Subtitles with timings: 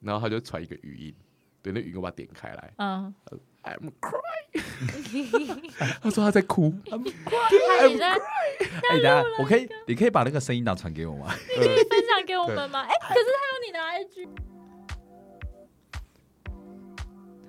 [0.00, 1.14] 然后他就传一个语音，
[1.62, 2.72] 对，那语音我把它点开来。
[2.78, 3.14] 嗯
[3.62, 5.60] ，，I'm crying，
[6.00, 6.96] 他说他在哭， 他
[7.86, 8.16] 你在哎，
[8.90, 11.34] 等一下我可以，你可以把那个声音档传给我吗？
[11.48, 12.80] 你可以分享给我们吗？
[12.82, 14.28] 哎，可是他有你的 IG，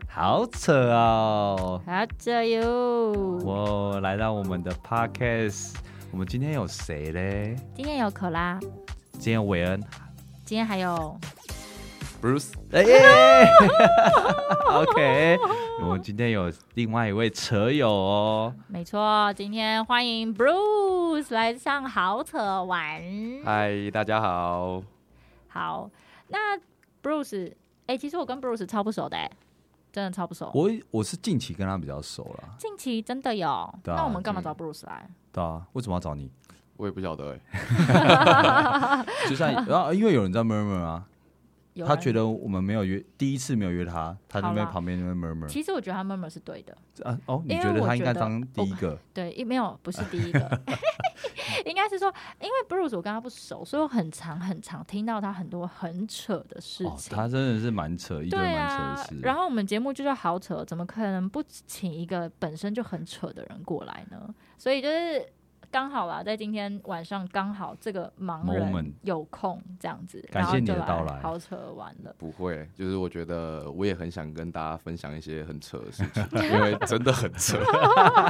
[0.07, 1.81] 好扯哦！
[1.85, 3.11] 好扯哟。
[3.43, 5.75] 我来到我们的 podcast，
[6.11, 7.55] 我们今天有谁嘞？
[7.75, 8.59] 今天有可拉，
[9.13, 9.79] 今天有韦恩，
[10.43, 11.17] 今天还有
[12.21, 13.47] Bruce，哎耶！
[14.67, 15.37] OK，
[15.81, 18.53] 我们今天有另外一位扯友哦。
[18.67, 23.01] 没错，今天欢迎 Bruce 来上好扯玩。
[23.45, 24.83] 嗨，大家好，
[25.47, 25.89] 好，
[26.27, 26.57] 那
[27.01, 27.53] Bruce，
[27.87, 29.31] 哎、其实我跟 Bruce 超不熟的、哎，
[29.93, 30.51] 真的超不熟。
[30.53, 35.09] 我我是近期跟他比较熟了，近期真的有，啊那我们干嘛找 Bruce 来？
[35.31, 36.29] 对啊，为什么要找你？
[36.75, 41.03] 我也不晓得哎， 就像然后因为有人在 murmur 啊，
[41.73, 48.97] 有他觉得我们没有约，第一次没有约他，他就在旁边那边 murmur 其实我觉得他 murmur 是对的，啊哦，你觉得他应该当第一个？
[49.13, 50.61] 对，一没有不是第一个，
[51.65, 57.15] 应该是说，因为 Bruce 我跟他不熟，所以我很常很常听到他很多很扯的事哦，情。
[57.15, 64.33] 他真的是蛮扯，一堆对蛮扯啊的事。，然后我们节目就是好扯，怎么可能不请一个本身就很扯的人过来呢？
[64.57, 65.25] 所以就是
[65.71, 72.13] 刚好啦，在今天晚上刚好这个盲人有空这样子，感谢你的到来好扯完了。
[72.17, 77.59] 不会，就是我觉得我也很想跟大家分享一些很扯的事情， 因为真的很扯。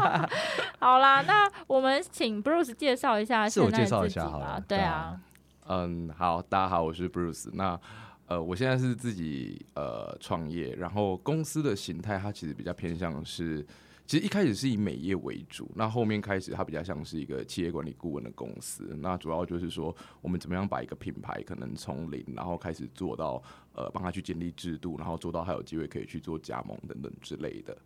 [0.79, 5.21] 好啦，那我们请 Bruce 介绍一下自我现在介绍一自己吧下好了对啊对啊，
[5.67, 7.49] 嗯，好，大家好，我是 Bruce。
[7.53, 7.79] 那
[8.27, 13.65] 呃，我现在是自己呃创业，然后公司的形态它其实比较偏向是，
[14.09, 18.97] 其实一开始是以美业为主，那后面开始它比较像是一个企业管理顾问的公司。
[18.99, 23.39] 那主要就是说，我们怎么样把一个品牌可能从零，然后开始做到
[23.73, 27.77] 呃帮他去建立制度，然后做到他有机会可以去做加盟等等之类的。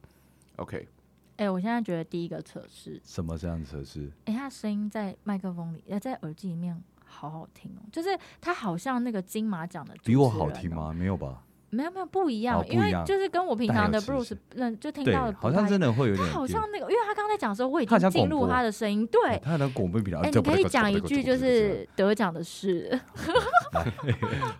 [0.55, 0.87] OK，
[1.35, 4.09] 哎、我现在觉得第一个测试，什么这样子的事？
[4.23, 10.29] 哎、他声音在麦克风里，呃，在耳机里面好好听哦，就是他好像那个金马奖的主比我？
[10.29, 10.93] 好听吗？
[10.93, 11.43] 没有吧？
[11.73, 15.93] 没有没有不一样，因为就是跟我平常的 Bruce 认就听到的，好像真的。
[15.93, 16.27] 会有点。
[16.27, 19.05] 他好像那个，因为他刚才讲的时候，我已他经进入他的声音。
[19.05, 20.19] 对，他的广播比较。
[20.21, 22.99] 哎、你可以讲一句，就是得奖的是，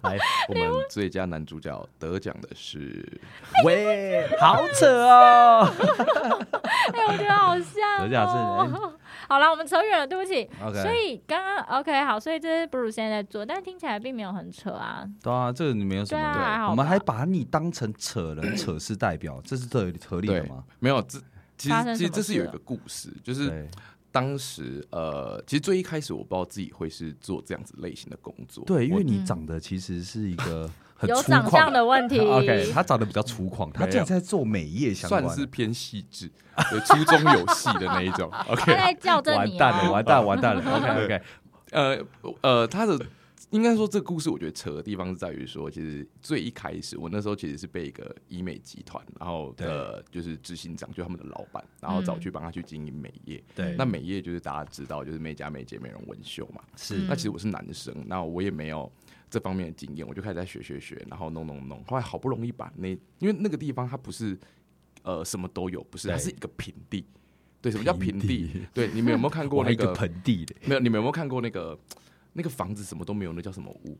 [0.03, 3.03] 来，我们最佳男主角得奖的是
[3.65, 5.67] 喂，好扯哦。
[6.93, 8.93] 哎、我觉得好像、得奖是哦。
[9.29, 10.49] 好了，我们扯远了，对不起。
[10.61, 15.07] OK，所以刚刚 OK 好，所以这是 Bruce 现在在做，但听起来并没有很扯啊。
[15.21, 20.63] 对啊，这个你没有什么对啊还好，我们还把你当成扯人、扯事代表，这是合合理的吗？
[20.79, 21.19] 没有这。
[21.55, 23.69] 其实，其实这是有一个故事，就是
[24.11, 28.65] 当时呃，其实最一开始我不知道自己会是做这样子类型的工作。
[28.65, 32.19] 对，因为你嗯长得其实是一个很有粗相的问题。
[32.25, 36.31] OK，他长得比较粗犷，他竟然在做美业相关的，算是偏细致，
[36.69, 38.29] 对，粗中有细的那一种。
[38.33, 39.91] 他 OK，在校正你完蛋了，哦。
[39.91, 40.61] 完蛋，完蛋了。
[40.77, 41.21] OK OK，
[41.71, 41.97] 呃
[42.41, 42.99] 呃，他的
[43.49, 53.43] 应该说这个故事，我觉得扯的地方是在于说，其实最一开始我那时候其实是被一个医美集团，然后的就是执行长，就他们的老板，然后找去帮他去经营美业。
[53.53, 56.61] 对，那美业就是大家知道，就是美甲、美睫、美容、纹绣嘛。
[56.75, 58.91] 是嗯那其实我是男生，那我也没有
[59.33, 61.83] 这方面的经验，我就开始在学学学，然后弄弄弄。
[61.85, 64.37] 后来好不容易把那，因为那个地方它不是
[65.01, 67.03] 呃什么都有，不是，它是一个平地。
[67.59, 68.67] 对，什么叫平平地地？
[68.71, 69.91] 对，你们有没有看过 那个？
[69.93, 71.75] 盆地的，没有，你们有没有看过那个
[72.33, 73.97] 那个房子什么都没有，那叫什么屋？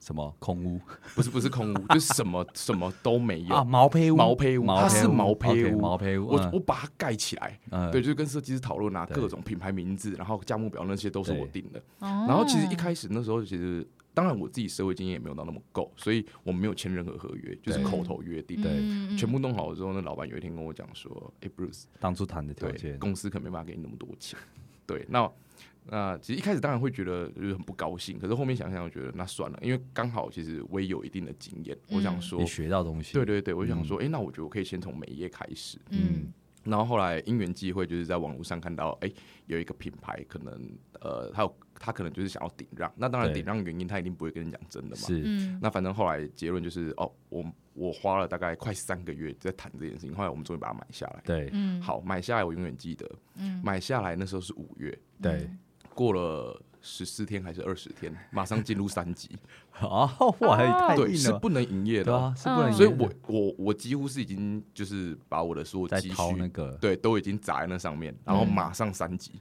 [0.00, 0.80] 什么空屋
[1.14, 3.54] 不是不是空屋， 就是什么什么都没有。
[3.54, 6.26] 啊，毛坯屋，毛坯屋它是毛坯屋毛坯屋。
[6.26, 11.80] 我嗯我把它盖起来，嗯对，就是跟设计师讨论啊，各种品牌名字，然后价目表那些都是我定的。
[12.00, 18.60] 然然后其实一开始那时候，其实当然我自己社会经验也没有到那么够，所以我没有签任何合约，就是口头约定。
[18.60, 18.70] 对。
[18.72, 24.38] 嗯全部弄好了之后，那老板有一天跟我讲说：“哎、b r u c e 当初谈的条，件，公司可能没办法给你那么多钱。”
[24.86, 25.30] 对，那
[25.86, 32.22] 那其实一开始当然会觉得就是很不高兴，可是后面想想，我觉得那算了，因为刚好其实我也有一定的经验，我想嗯。
[32.22, 35.78] 说你，学到东西，对对对，我就想说，哎、那我觉得我可以先从美业开始。
[35.90, 36.32] 嗯
[36.64, 39.12] 然后后来因缘际会，就是在网络上看到，哎、
[39.46, 40.52] 有一个品牌可能
[41.00, 43.42] 呃，他有他可能就是想要顶让，那当然对。
[43.42, 44.96] 顶让原因他一定不会跟你讲真的嘛。
[44.96, 45.22] 是。
[45.24, 45.58] 嗯。
[45.60, 47.44] 那反正后来结论就是，哦，我
[47.74, 51.22] 我花了大概快三个月在谈这件事情，后来我们终于把它买下来。
[51.24, 51.50] 对。
[51.52, 53.60] 嗯，好，买下来我永远记得，嗯。
[53.64, 55.50] 买下来那时候是五月，对，
[55.94, 59.30] 过了十四天还是二十天，马上进入三级，
[59.72, 60.56] 啊， 哇，
[60.88, 62.34] 太对，硬了，是不能营业的。
[62.36, 66.72] 是不能所以我我我几乎是已经就是把我的所有积蓄那个。
[66.80, 69.32] 对都已经砸在那上面，然后马上三级。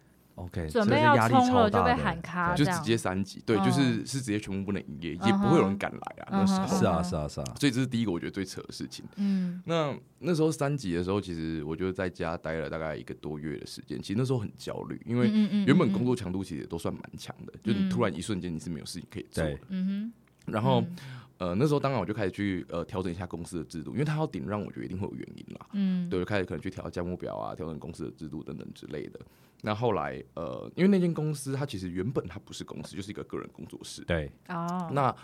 [0.45, 6.27] OK，准备要冲了就被超大的喊卡，就直接三级，对，嗯就是是直接全部不能营业，也不会有人敢来啊。
[6.31, 9.05] 那时候，是啊是啊是啊，所以这是第一个我觉得最扯的事情。
[9.17, 14.01] 嗯那那时候三级的时候，其实我就在家待了大概一个多月的时间。
[14.01, 15.29] 其实那时候很焦虑，因为
[15.65, 19.57] 原本工作强度其实也都算蛮强的，就你嗯突然一瞬间你是没有事情可以做的。
[19.69, 20.11] 嗯
[20.45, 20.95] 哼，然后嗯
[21.41, 25.67] 呃那时候当然我就开始去呃调整一下公司的制度，因为他要顶让，我觉得一定会有原因啦。
[25.73, 29.19] 嗯对，就开始可能去调价目表啊，调整公司的制度等等之类的。
[29.63, 34.03] 那后来呃，因为那间公司它其实原本它不是公司，就是一个个人工作室。
[34.03, 35.15] 对哦，那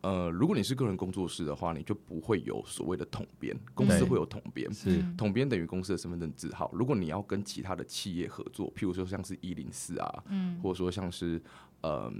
[0.00, 4.72] 呃，如果你是个人工作室的话，你就不会有所谓的统编，公司对会有统编。
[4.72, 6.70] 是嗯统编等于公司的身份证字号。
[6.72, 11.38] 如果你要跟其他的企业合作，譬如说像是一零四啊，嗯或者说像是
[11.82, 12.10] 呃，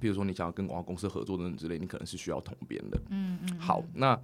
[0.00, 3.00] 譬如说你想要跟广告公司合作等等之类，你可能是需要同编的。
[3.10, 4.18] 嗯嗯，好，那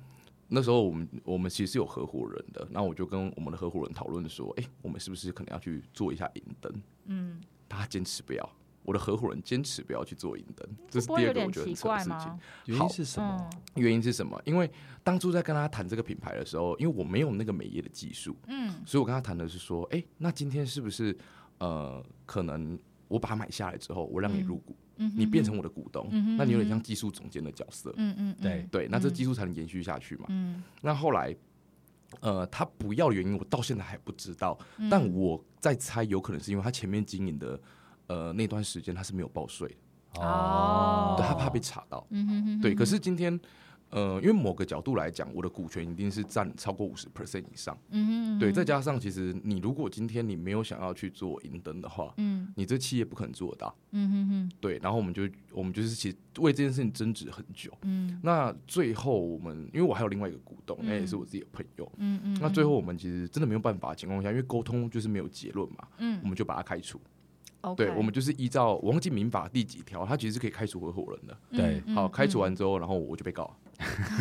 [0.49, 6.83] 那时候我们我们其实是有合伙人的，那我就跟我们的合伙人讨论说，哎、我们是不是可能要去做一下银灯？
[7.07, 8.51] 嗯，他坚持不要，
[8.83, 12.41] 我的合伙人坚持不要去做银灯，这第二个我觉得很奇扯的事情怪吗。？
[12.67, 13.51] 原因是什么？
[13.51, 14.39] 嗯原因是什么？
[14.45, 14.71] 因为
[15.03, 21.17] 当初在跟他谈这个品牌的时候，因为我没有那个美业的技术，嗯所以我跟他谈的是说，哎、那今天是不是
[21.59, 22.79] 呃，可能
[23.13, 28.43] 我把它买下来之后，我让你入股，嗯，你变成我的股东，嗯那你有点像技术总监的角色，嗯嗯嗯。
[28.43, 28.67] 对。
[28.71, 29.13] 对，那这嗯。
[29.15, 30.25] 技术才能延续下去嘛。
[30.29, 30.63] 嗯。
[30.81, 31.37] 那后来，
[32.21, 34.89] 呃，他不要的原因我到现在还不知道，嗯。
[34.89, 37.61] 但我在猜，有可能是因为他前面经营的
[38.07, 39.69] 呃那段时间他是没有报税
[40.15, 41.15] 的，哦。
[41.19, 42.75] 对他怕被查到，嗯哼哼对。
[42.75, 43.39] 可是今天。
[43.93, 54.79] 呃，因为某个角度来讲，我的股权一定是占超过五十 percent 以上，嗯哼对，再加上其实你如果今天你没有想要去做银灯的话，嗯你这企业不可能做得到，嗯哼哼对。
[54.83, 66.99] 然后我们就我们就是其实为这件事情争执很久，嗯那最后我们因为我还有另外一个股东，那、也是嗯我自己的朋友，嗯嗯，那最后我们其实真的没有办法的情况下，因为沟通就是没有结论嘛，嗯我嗯们就把他开除。
[67.77, 71.39] 对，我们就是依照我忘记民法第几条，他其实是可以开除合伙人的。
[71.53, 73.57] 对嗯好，开除完之后，然后我就被告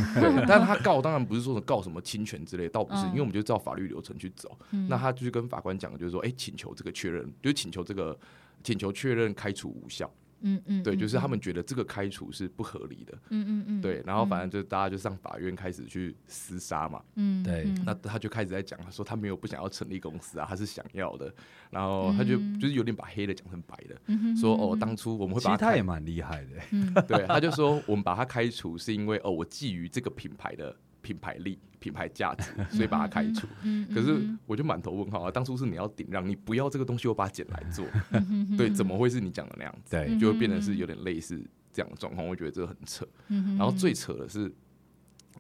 [0.47, 4.57] 但他告当然不是说告什么侵权之类，倒不是，嗯因为我们就照法律流程去走。
[4.71, 8.17] 嗯那他就是跟法官讲，就是说，哎，请求这个确认，就是请求这个
[8.63, 10.09] 请求确认开除无效。
[10.41, 13.17] 嗯嗯，对，嗯就是他们觉得这个开除是不合理的。
[13.29, 17.01] 嗯嗯嗯，对，然后反正就大家就上法院开始去厮杀嘛。
[17.15, 21.33] 嗯对嗯那他就开始在讲，他说他没有不想要成立公司啊，他是想要的。
[21.69, 23.95] 然后他就嗯就是有点把黑的讲成白的，
[24.35, 33.47] 说哦，哼当初我们会把他开实他也蛮厉害的，嗯对，他就说我们把他开除是因为哦，我觊觎这个品牌的品牌力、品牌价值， 所以把它开除。
[33.63, 39.91] 嗯，可是我就满头问号啊，当初是你要顶让，你不要这个东西，我把它捡来做，嗯对，怎么会是你讲的那样子？
[39.91, 40.17] 对。
[40.17, 41.41] 就会变成是有点类似
[41.73, 43.07] 这样的状况，我觉得这个很扯。
[43.29, 44.51] 嗯然后最扯的是，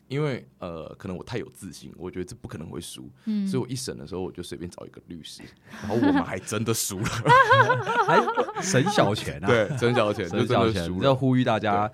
[0.07, 3.47] 因为呃，可能我太有自信，我觉得这不可能会输，嗯。
[3.47, 5.43] 所以我一审的时候我就随便找一个律师，
[5.81, 7.05] 然后我们还真的输了，
[8.07, 11.05] 还省小钱啊，对，省小钱省小钱，的输了。
[11.05, 11.91] 要呼吁大家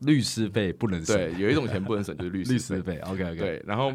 [0.00, 2.54] 律师费不能省，对，有一种钱不能省，就是律师费。
[2.54, 3.92] 律师费，OK OK，对，然后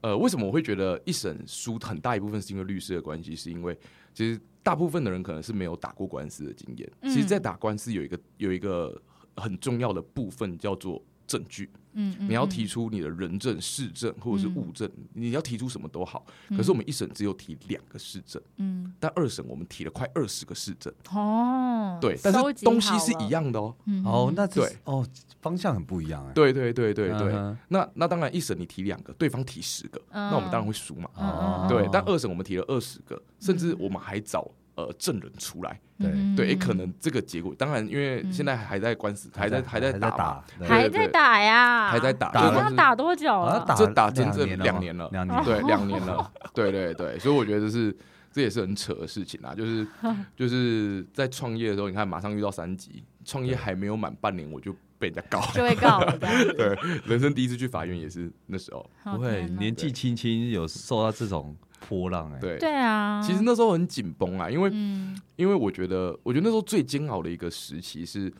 [0.00, 3.34] 呃，为什么我会觉得一审输很大一部分是因为律师的关系？
[3.34, 3.76] 是因为
[4.14, 6.90] 其实大部分的人可能是没有打过官司的经验。
[7.02, 9.00] 嗯其实，在打官司有一个有一个
[9.36, 16.24] 很重要的部分叫做证据，嗯你要提出你的人证、事证或者是物证，你要提出什么都好。
[16.56, 20.92] 可是我们一审只有提两个事证，嗯但二审我们提了快二十个事证。
[21.12, 23.74] 哦，对，但是东西是一样的哦。
[23.86, 25.06] 嗯哦，那对哦
[25.40, 27.56] 方向很不一样哎，对对对对对。
[27.68, 31.08] 那那当然，一审你提两个，对方提十个，那我们当然会输嘛。
[31.14, 34.50] 哦，对，但二审我们提了二十个，甚至我们还找
[34.86, 35.80] 呃证人出来。
[35.98, 43.62] 对对，可能这个结果，当然因为现在还在官司，还在还在打还在打呀，还在打，打要打多久了？
[43.68, 47.94] 打这打整整两年了两年对两年了， 对对对，所以我觉得是
[48.32, 49.86] 这也是很扯的事情啊，就是
[50.34, 56.16] 就是在创业的时候，你看马上遇到三级，创业还没有满半年我就被人家告，就被告了。
[56.56, 61.54] 对，人生第一次去法院也是那时候，不会年纪轻轻有受到这种
[61.88, 62.58] 波浪哎，对。
[62.58, 65.20] 对啊，其实那时候很紧绷啊，因为嗯。
[65.36, 68.30] 因为我觉得，我觉得那时候最煎熬的一个时期是，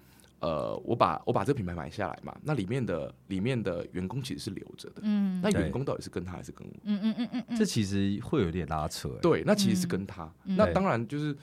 [0.41, 5.41] 呃，我把我把这个品牌买下来嘛，那里面的里面的员工其实是留着的，嗯。
[5.43, 6.75] 那员工到底是跟他还是跟我？
[6.85, 10.57] 嗯嗯嗯嗯嗯，这其实会有点拉扯哎，对，那其实是嗯跟他，嗯。
[10.57, 11.35] 那当然就是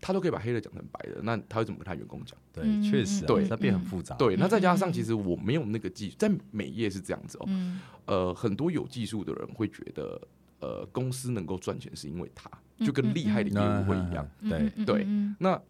[0.00, 2.36] 他都可以把黑的讲成白的，那他会怎么跟他员工讲？
[2.52, 3.46] 对，嗯确实啊，对。
[3.48, 7.80] 那变很复杂，对，那再加上嗯其实我没有那个技术，在美业是这样子哦，嗯。
[8.06, 10.20] 呃，很多有技术的人会觉得，
[10.60, 14.28] 呃，公司能够赚钱是因为他，嗯就跟厉害的业务会一样。
[14.40, 15.60] 对，嗯嗯对嗯那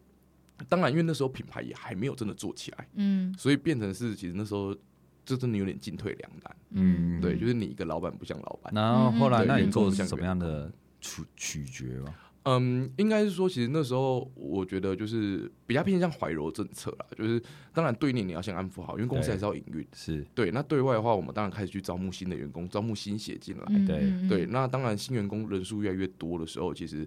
[0.69, 4.77] 当然，因为那时候品牌也还没有真的做起来，嗯所以变成是其实那时候
[5.25, 6.57] 这真的有点进退两难。
[6.71, 8.73] 嗯对，就是你一个老板不像老板。
[8.75, 12.15] 然后后来嗯那你做像什么样的取取决吗？
[12.49, 17.43] 嗯，应该是说，其实那时候我觉得就是比较偏向怀柔政策啦，就是
[17.75, 19.87] 当然对内你要先安抚好，因为公司对还是要营运。
[19.93, 23.65] 是对，那对外的话，我们当然开始去招募新的员工，招募新血进来。
[23.69, 27.07] 嗯对对，那当然新员工人数越来越多的时候，其实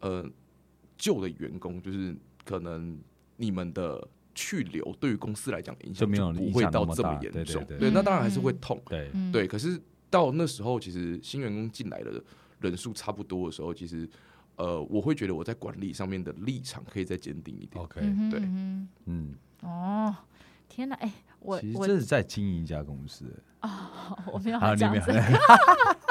[0.00, 0.28] 呃
[0.96, 2.98] 旧的员工就是可能
[3.36, 7.64] 你们的去留对于公司来讲影响就不会到这么严重。
[7.66, 8.82] 对对那当然还是会嗯痛。
[8.88, 12.22] 对嗯对，可是到那时候，其实新员工进来的
[12.60, 14.08] 人数差不多的时候，其实
[14.56, 17.82] 呃，我会觉得我在管理上面的立场可以再坚定一点。
[17.82, 18.40] ，OK，对。
[19.06, 20.14] 嗯哦，
[20.68, 23.24] 天哪，哎，我我其实这是在经营一家公司，
[24.32, 24.94] 我没有好，你没有。
[24.96, 25.22] 要讲这个。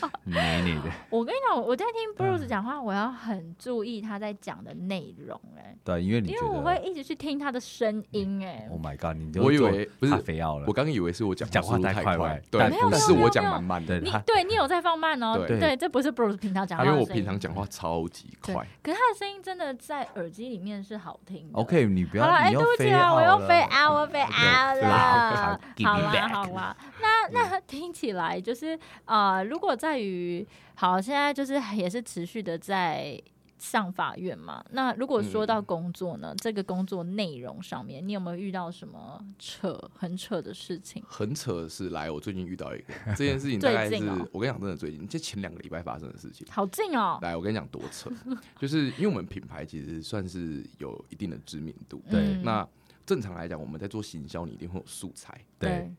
[0.24, 15.62] 没你的，我跟你讲，我在听 Bruce 讲话，我要很注意他在讲的内容，哎，对，因为你因为我会一直去听他的声音，哎，，Oh my God，你就我以为不是咖啡药了，我刚刚以为是我讲讲话太快太快了，对，但没有是我讲蛮慢的，对你对你有在放慢哦，对。
[15.62, 18.66] 对，这不是 Bruce 平常讲话因为我平常讲话超级快。
[18.82, 21.58] 可是他的声音真的在耳机里面是好听的。
[21.58, 23.46] OK，你不好了，要，哎，对不起啊，我又了。
[23.46, 25.60] 飞啊，我飞 啊对了。
[25.84, 30.46] 好啦好啦，那那听起来就是呃，如果在于
[30.76, 33.20] 好，现在就是也是持续的在
[33.58, 34.64] 上法院嘛。
[34.70, 41.02] 那如果说到嗯工作呢，这个工作内容上面，你有没有遇到什么扯很扯的事情？
[41.08, 46.46] 很扯的是，来，我最近遇到一个这件事情，大概是最近哦我跟你讲，真的最近，就前两个礼拜发生的事情。
[46.48, 48.08] 好近哦，来，我跟你讲多扯，
[48.60, 52.00] 就是因为我们品牌其实算是有一定的知名度。
[52.08, 52.68] 对嗯那
[53.04, 55.36] 正常来讲，我们在做行销，你一定会有素材。
[55.58, 55.92] 对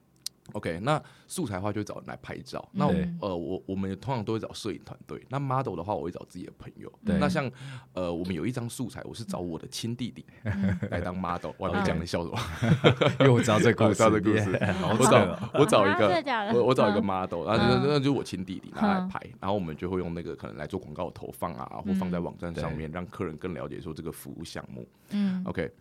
[0.51, 2.67] OK，那素材的话就找人来拍照。
[2.73, 5.25] 那我呃，我我们通常都会找摄影团队。
[5.29, 6.91] 那 model 的话，我会找自己的朋友。
[7.01, 7.49] 那像
[7.93, 10.77] 呃，我们有一张素材，我是找我的亲弟弟嗯。
[10.91, 11.51] 来当 model。
[11.57, 12.37] 我还没讲你笑什么？
[13.21, 14.59] 因为我知道这个故事， 我知道这故事
[14.93, 17.05] 我找我找一个我我找一个嗯。
[17.05, 17.83] model，然后就嗯。
[17.87, 19.07] 那就是我亲弟弟拿来嗯。
[19.07, 24.85] 拍，然后我们就会用那个可能来做广告投放啊，或放在网站上面，让客人更了解说这个服务项目。
[25.11, 25.41] 嗯。
[25.45, 25.71] OK，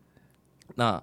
[0.76, 1.02] 那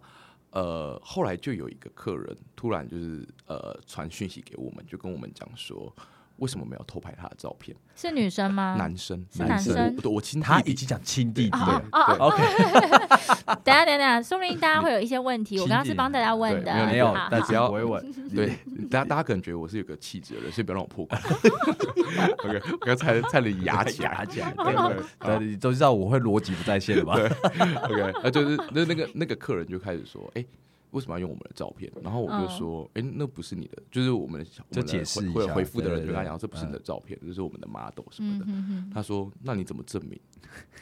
[0.51, 5.95] 呃后来就有一个客人突然就是呃传讯息给我们，就跟我们讲说，
[6.39, 7.75] 为什么没有偷拍他的照片？
[7.95, 8.75] 是女生吗？
[8.77, 9.97] 男生，是男生。
[10.03, 10.51] 我我亲弟弟。
[10.53, 12.43] 他已经讲亲弟弟啊了，OK，
[13.63, 15.59] 等一下等下，说不定大家会有一些问题。
[15.59, 17.47] 我刚刚是帮大家问的，对没有好，但好。
[17.47, 18.47] 是不会问，对，
[18.89, 21.17] 大家大家可能觉得我是有个气质的人，所以不要让我破功。
[22.45, 30.45] OK，我刚才差点牙起来，牙起来，对对对，你都知道我会逻辑不在线的吧？OK，那就是那那个那个客人就开始说，哎、
[30.91, 31.91] 为什么要用我们的照片？
[32.01, 38.45] 然后我就嗯说，哎、那不是你的，就是我们我就们的解释一下会会回复的人跟他讲，这不是你的照片，这是我们的 model 什么的。
[38.47, 40.19] 嗯哼哼，他说，那你怎么证明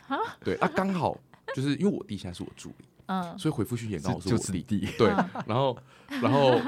[0.08, 0.18] 啊？
[0.44, 1.18] 对啊，刚好
[1.54, 4.88] 就是因为我弟现在是我助理，嗯，所以回复讯息也刚好是就我弟。
[4.98, 5.78] 对嗯，然后
[6.22, 6.60] 然后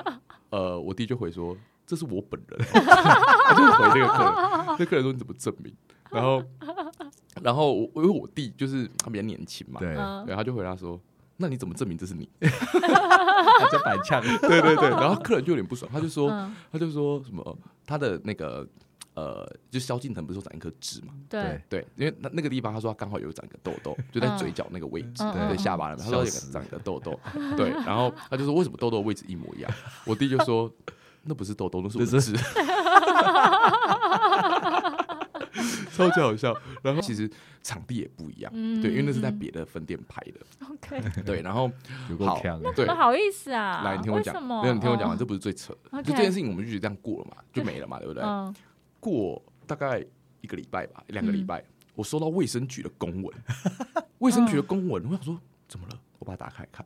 [0.50, 1.56] 呃，我弟就回说，
[1.86, 4.34] 这是我本人， 他就回这个客人，
[4.80, 5.74] 那客人说你怎么证明？
[6.12, 6.44] 然后
[7.42, 11.00] 然后我因为我弟就是他比较年轻嘛，对，嗯对，他就回答说。
[11.42, 12.30] 那你怎么证明这是你？
[12.42, 18.68] 他就反呛，对对对，然后客人就有点不爽，他就说，嗯，他就说什么他的那个
[19.14, 21.14] 呃，就萧敬腾不是说长一颗痣嘛？
[21.30, 27.18] 对，对，因为那那个地方他说他刚好有长一个痘痘，就在嘴角那个位置，嗯对嗯下巴那边，他说有长一个痘痘，
[27.56, 29.72] 对，然后他就说为什么痘痘的位置一模一样？
[30.06, 30.70] 我弟就说
[31.24, 32.34] 那不是痘痘，那是我的那痣。
[36.08, 37.30] 超级好笑，然后其实
[37.62, 40.40] 场地也不一样，嗯对，因为那是在嗯别的分店拍的
[40.72, 41.70] ，OK， 对，然后
[42.20, 44.42] 好呛的，对不，好意思啊，来，你听我讲？
[44.42, 48.24] 没有，你听我讲完，嗯这不是最扯的，就这件事情我们就觉得这样过了嘛，就没了嘛，对不对？
[48.24, 48.54] 嗯，
[49.00, 50.04] 过大概
[50.42, 51.48] 一个礼拜吧，两个礼嗯。
[51.48, 51.64] 拜，
[51.96, 53.34] 我收到卫生局的公文，
[54.20, 56.00] 卫生局的公文，我想说怎么了？
[56.20, 56.86] 我把它打开看，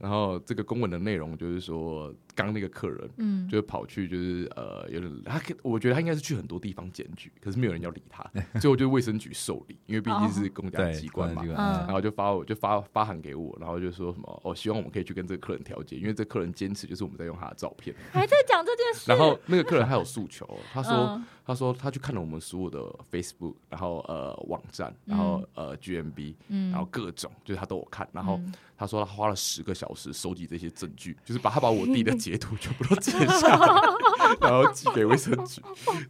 [0.00, 8.24] 然后这个公文的内容就是说，刚那个客人嗯，就是跑去，就是呃，有点他可，我觉得他应该是去很多地方检举，可是没有人要理他，
[8.58, 11.44] 最后就卫生局受理，因为毕竟是公家，机关嘛。
[11.44, 17.94] 然后就发我就发发函给我，然后就说什么哦，希望我们可以去跟这个客人调解，因为这客人坚持就是我们在用他的照片。
[18.10, 21.24] 还在讲这件事，然后那个客人还有诉求，他说、嗯。
[21.42, 22.78] 他说他去看了我们所有的
[23.10, 26.70] Facebook，然后呃网站，然后呃 GMB，、嗯。
[26.70, 28.54] 然后各种就是他都有看，然后嗯。
[28.76, 33.82] 他说他花了十个小时收集这些证据，就是把他把我弟的截图全部都截下来，
[34.40, 35.62] 然后寄给卫生局，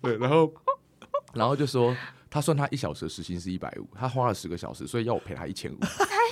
[0.03, 0.53] 对，然后
[1.33, 1.97] 然后就说
[2.29, 5.79] 他算他一小时的时薪是一百五，他花了十个小时，所以要我赔他一千五，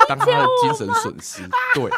[0.09, 1.91] 当他的精神损失，对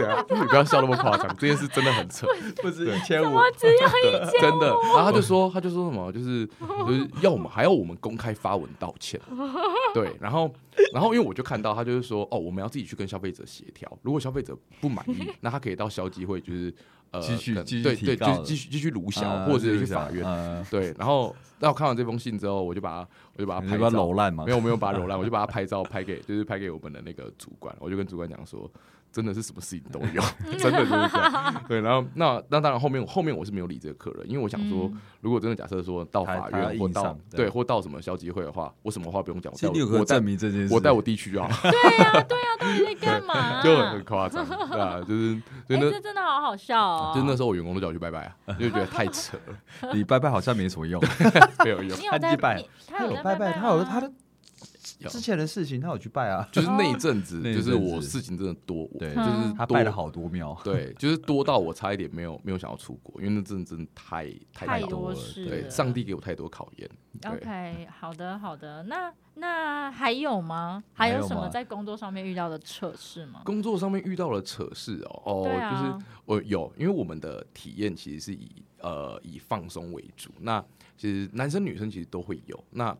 [0.00, 2.26] 对啊， 你不要笑那么夸张，这件事真的很扯，
[2.62, 4.68] 不止一千五，只要对，真的。
[4.94, 6.46] 然后他就说，他就说什么，就是
[6.86, 9.20] 就是要我们还要我们公开发文道歉，
[9.94, 10.16] 对。
[10.20, 10.52] 然后
[10.92, 16.72] 然后因为我就看到他就是说，哦，我们要自己去跟消费者协调，如果消费者不满意， 那他可以到消基会，就是
[17.10, 20.24] 呃，继续继续对对，就是继续继续卢销，或者是去法院。
[20.24, 24.44] 嗯对，然后那我看完这封信之后，我就把它我就把它拍照揉烂嘛？
[24.44, 28.70] 没有没有把它揉烂，我就把它拍照拍给就是拍给我们的那个主管，我就跟主管讲说，
[29.12, 30.22] 真的是什么事情都有，
[30.58, 31.62] 真的就是这样。
[31.68, 43.62] 对，然后那那当然后面后面我是没有理这个客人，因为我想说，嗯如果真的假设说到法院或到对对或到什么消基会的话，我什么话不用讲，我其实带我证明这件事，我带我弟去就好， 对呀对呀，到底在干嘛？
[43.62, 45.34] 就很夸张，对啊，就是
[45.66, 47.12] 所哎，以那这真的好好笑哦。
[47.14, 49.36] 就那时候我员工都叫我去拜拜啊，就觉得太扯
[49.82, 51.02] 了，你拜拜好像没什么用。
[51.64, 51.98] 没有用。
[52.10, 54.10] 他有拜你他有拜拜，他有他的
[55.00, 56.48] 有之前的事情，他有去拜啊。
[56.52, 65.16] 就是那一阵子， 就是我事情真的多，我对就是多他拜了好多庙，对，就是多到我差一点没有没有想要出国，因为那阵子真的太太太多了。
[65.34, 66.90] 对，上帝给我太多考验。
[67.26, 70.82] OK，好的好的，那那还有吗？
[70.92, 73.42] 还还有什么在工作上面遇到的扯事吗？
[73.44, 78.48] 工作上面遇到了扯事哦，哦，就是我有，因为我们的体验其实是以
[78.80, 80.64] 呃以放松为主，那
[80.96, 82.64] 其实男生女生其实都会有。
[82.70, 82.96] 那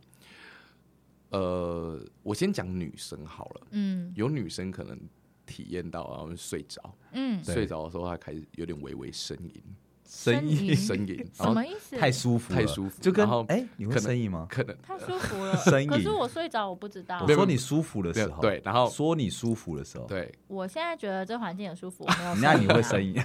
[1.30, 4.12] 呃，我先讲女生好了，嗯。
[4.16, 4.98] 有女生可能
[5.46, 9.62] 体验到然后睡着，嗯，睡着的时候她开始有点微微呻吟，
[10.10, 11.96] 声音音呻吟， 什么意思？
[11.96, 14.44] 太舒服，太舒服就跟哎，你会可能呻吟吗？
[14.50, 15.56] 可能太舒服了。
[15.64, 17.26] 呻吟可是我睡着，我不知道我。
[17.26, 22.34] 没有说你舒服的时候，对，然后说你舒服的时候，对，我现在觉得这环境很舒服，我没有。
[22.42, 23.22] 那你会呻吟？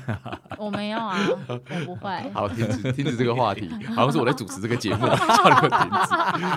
[0.60, 2.30] 我没有啊，我不会。
[2.32, 5.89] 好，停止停止这个话题，好像是我在主持这个节目，叫你们停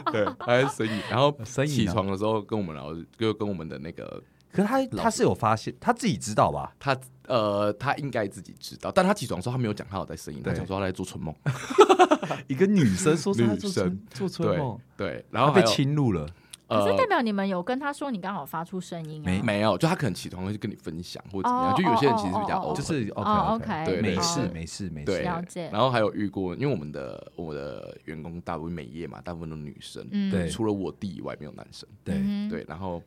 [0.05, 0.13] 止。
[0.13, 6.75] 对，还是生意，然后呻吟啊起床的时候跟我们老师，就跟我们的那个可是他他是有发现，他自己知道吧？
[6.79, 6.97] 他
[7.29, 11.35] 呃，他应该自己知道，但他起床的时候他没有讲他有在声音，他讲说他在做春梦。
[12.49, 16.27] 一个女生说是她做女生春做春梦，对，然后被侵入了，
[16.67, 19.43] 呃可是代表你们有跟他说你刚好发出声音啊？
[19.43, 19.61] 没。
[19.61, 25.69] 有，就他可能起床会去跟你分享或者怎么样，哦就有些人其实比较就是哦 OK，OK，对对没事没事没事，了解。
[25.73, 30.31] 然后还有遇过，因为我们的我的员工大部分美业嘛，大部分都女生，嗯。
[30.31, 30.49] 对。
[30.49, 31.89] 除了我弟以外没有男生。
[32.05, 32.15] 对。
[32.49, 33.03] 对，然后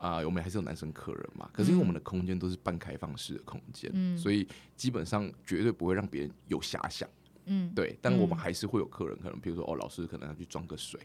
[0.00, 7.06] 啊、我们还是有男生客人嘛，可是因为我们的空间都是半开放式的空间，嗯所以基本上绝对不会让别人有遐想。
[7.46, 11.00] 嗯，对，但我们嗯还是会有客人，可能比如说哦，老师可能要去装个水，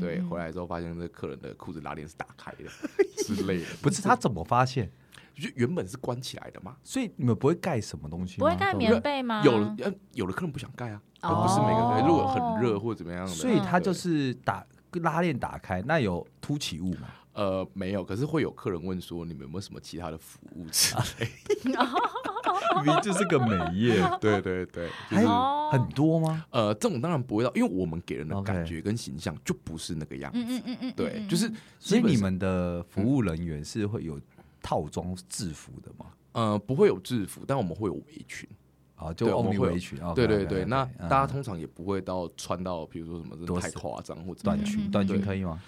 [0.00, 2.64] 对，嗯回来之后发现这客人的裤子拉链是打开的
[3.24, 4.90] 之类的，不是他怎么发现？
[5.34, 6.76] 就原本是关起来的嘛。
[6.82, 8.38] 所以你们不会盖什么东西？
[8.38, 9.42] 不会盖棉被吗？
[9.44, 17.08] 有的呃有的客人不想盖啊，哦而不是每个人，如果很热或者怎么样的，所以他就是打拉链打开，那有凸起物嘛？
[17.32, 21.28] 呃没有，可是会有客人问说你们有没有什么其他的服务之类
[21.72, 21.78] 的？
[22.82, 26.44] 明明就是个美业， 对对对，就还是哦很多吗？
[26.50, 30.38] 呃这种当然不会到，因为我们给人的感觉跟形象就不是那个样子。
[30.38, 34.18] 嗯嗯嗯嗯，对，嗯就是所以你们的服务人员是会有
[34.62, 36.06] 套装制服的吗？
[36.32, 38.48] 呃不会有制服，但我们会有围裙。
[38.94, 45.60] 啊，就对我们会围裙，哦对对对，那嗯大家通常也不会到穿到，比如说什么太夸张或者短裙，嗯短裙可以吗？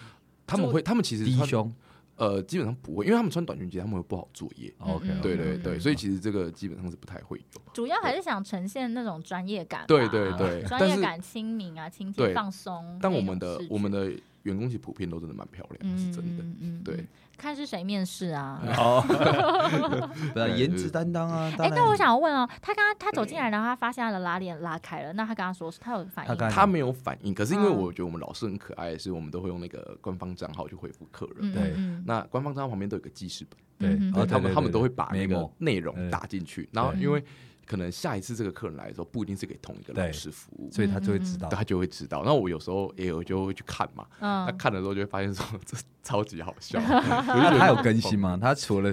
[0.47, 1.75] 他们会，他们其实穿低胸
[2.17, 4.73] 呃基本上不会，因为他们穿短裙其实他们会不好作业。
[4.81, 7.63] 嗯，OK，嗯对对对，嗯所以其实这个基本上是不太会有。
[7.73, 12.99] 主要还是想呈现那种专业感，对对对专业感、亲民啊、亲切、放松。
[13.03, 14.13] 但我们的我们的
[14.45, 16.43] 员工其实普遍都真的蛮漂亮，嗯是真的。
[16.43, 16.95] 嗯嗯，对。
[16.97, 18.63] 嗯，看是谁面试啊？
[18.79, 21.51] 哦，不 是对颜值担当啊。
[21.53, 21.77] 哎、当然。
[21.77, 26.37] 那我想问哦，他刚刚他走进来，然后他发现他的拉链拉开了，那他刚刚说是他有反应？
[26.51, 31.37] 他没有反应，可是因为嗯我觉得我们老师很可爱，是我们都会用那个官方账号去回复客人。
[31.41, 31.73] 嗯对。
[31.77, 32.05] 嗯。
[32.07, 37.25] 那官方账号旁边都有个记事本，对嗯，哼哦他们他们都会把那个内容打进去，然后因为
[37.67, 41.49] 可能下一次这个客人来的时候，不一定是给同一个老师服务，所以他就会知道。
[41.49, 42.23] 他就会知道。
[42.25, 46.79] 那我有时候也有就会去看嘛，他嗯，看的时候就会发现说这超级好笑。
[46.81, 48.39] 那他有更新吗？
[48.41, 48.93] 他除了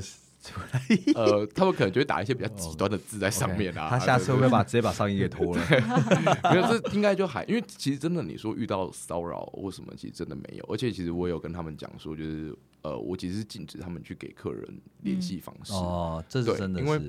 [1.16, 3.90] 呃，他们可能就会打一些比较极端的字在上面啊。
[3.90, 5.64] 他下次会不会把直接把上衣给脱了？
[6.52, 10.66] 没有，这应该就还因为其实真的你说遇到骚扰或什么，其实真的没有。
[10.70, 17.02] 而且其实我有跟他们讲说，就是呃，我其实是禁止他们去给客人联系方式，哦，这是真的因为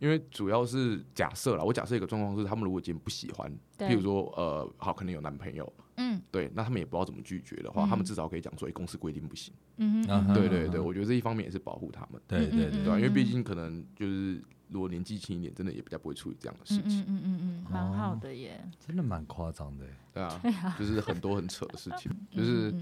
[0.00, 6.20] 因为主要是假设啦，我假设一个状况是，他们如果今天不喜欢，对譬如说呃，好，可能有男朋友，嗯。
[6.32, 9.52] 对，那他们也不知道怎么拒绝的话，嗯他们至少可以讲说，哎、公司规定不行。
[9.76, 12.70] 嗯哼嗯对对对，嗯我觉得这一方面也是保护他们，对对嗯对。
[12.82, 19.86] 对吧、因为毕嗯竟可能就是如果年纪轻一点，真的也比较不会处理这样的事嗯情，嗯嗯嗯嗯，蛮好的耶，真的蛮夸张的。
[20.12, 22.72] 对啊，就是很多很扯的事情， 就是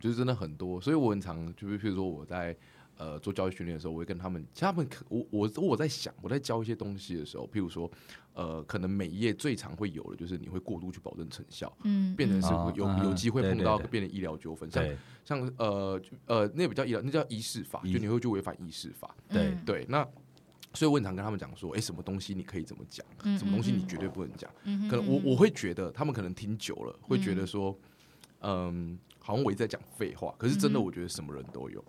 [0.00, 2.56] 就是真的很多，所以我很常就是譬如说我在
[2.96, 7.90] 呃做教育训练的时候，我会跟他们，其实他们可我我我在想，我在教一些东西的时候，譬如说，
[8.34, 14.84] 呃，可能每一页最常会有的就是你会过度去保证成效，嗯，变成是哦会有嗯有机会碰到变成医疗纠纷，像
[15.24, 19.48] 像呃呃那比较医疗，那叫医事法，就你会去违反医事法，对。
[19.48, 19.62] 嗯。
[19.64, 20.06] 对，那
[20.74, 24.50] 所以我很常跟他们讲说，哎、什么东西你可以怎么讲，嗯什么东西你嗯绝对不能讲。
[24.64, 27.78] 嗯可能我我会觉得他们可能听久了，会觉得说，
[28.40, 31.80] 嗯，好像我一直在讲废话，可是真的，我觉得什么人都有。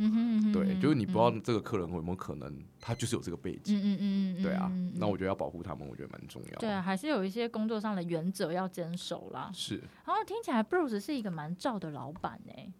[0.54, 3.78] 对，嗯就是你不知道嗯这个客人有没有可能，他就是有这个背景。
[3.78, 6.58] 嗯嗯嗯嗯，对啊嗯，那我觉得要保护他们，我觉得蛮重要的。
[6.60, 9.50] 对啊，还是有一些工作上的原则要坚守啦。
[9.54, 12.72] 是然后听起来 Bruce 是一个蛮照的老板哎、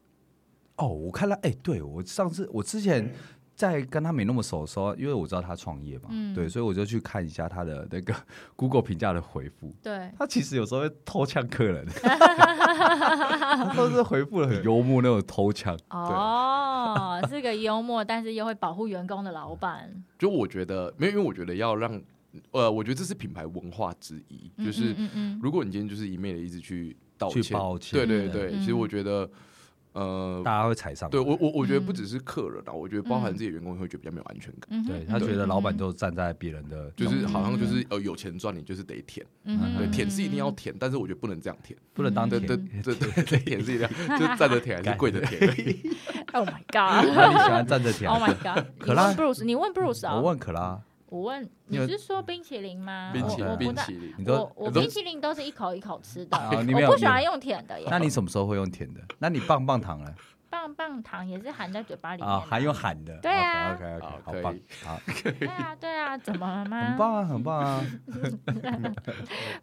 [0.78, 3.12] 哦，我看了，哎、对我上次我之前
[3.56, 6.34] 在跟他没那么熟的时候，因为我知道他创业嘛，嗯。
[6.34, 8.14] 对，所以我就去看一下他的那个
[8.56, 9.72] Google 评价的回复。
[9.82, 15.78] 对，他其实有时候会偷呛客人， 他都是回复的很幽默那种偷呛。
[15.90, 22.02] 哦， 是个幽默，但是又会保护员工的老板，就我觉得没有，因为我觉得要让，
[22.52, 25.40] 呃，我觉得这是品牌文化之一，嗯就是嗯嗯嗯。
[25.42, 27.92] 如果你今天就是一昧的一直去道去歉，抱歉。
[27.94, 28.60] 对对对，嗯。
[28.60, 29.30] 其实我觉得，
[29.94, 31.10] 呃，大家会踩上。
[31.10, 31.96] 对我我我觉得不嗯。
[31.96, 33.36] 只是客人啊，我觉得包含嗯。
[33.36, 37.68] 自己的员工也会觉得比较没有安全感，对他觉得老板嗯都站在别人的就是好像就嗯。
[37.68, 42.48] 是呃有钱赚，你就是得舔，对，嗯舔是一定要舔，但是我觉得不能这样舔，不能当对舔。
[42.48, 42.82] 对。
[42.84, 45.42] 对对对，舔是一定要，就站着舔 还是跪着舔。
[46.34, 47.06] Oh my god！
[47.16, 48.66] 那你喜欢站着舔？Oh my god！
[48.80, 49.08] 你可拉。
[49.08, 50.16] 问 Bruce，你问 Bruce 啊？
[50.16, 50.82] 我问可拉，
[51.14, 53.12] 我问，你是说冰淇淋吗？
[53.14, 57.86] 冰淇淋，我我，冰淇淋，你都我我冰淇淋都是一口一口吃的，啊你没有我不喜欢用甜的耶。
[57.88, 59.02] 那你什么时候会用甜的？
[59.20, 60.12] 那你棒棒糖呢？
[60.54, 63.18] 棒棒糖也是含在嘴巴里面还用含的？
[63.24, 65.00] 对啊 OK OK，好好棒，好，
[65.40, 66.78] 对啊对啊，怎么了吗？
[66.88, 67.82] 很棒啊，很棒啊，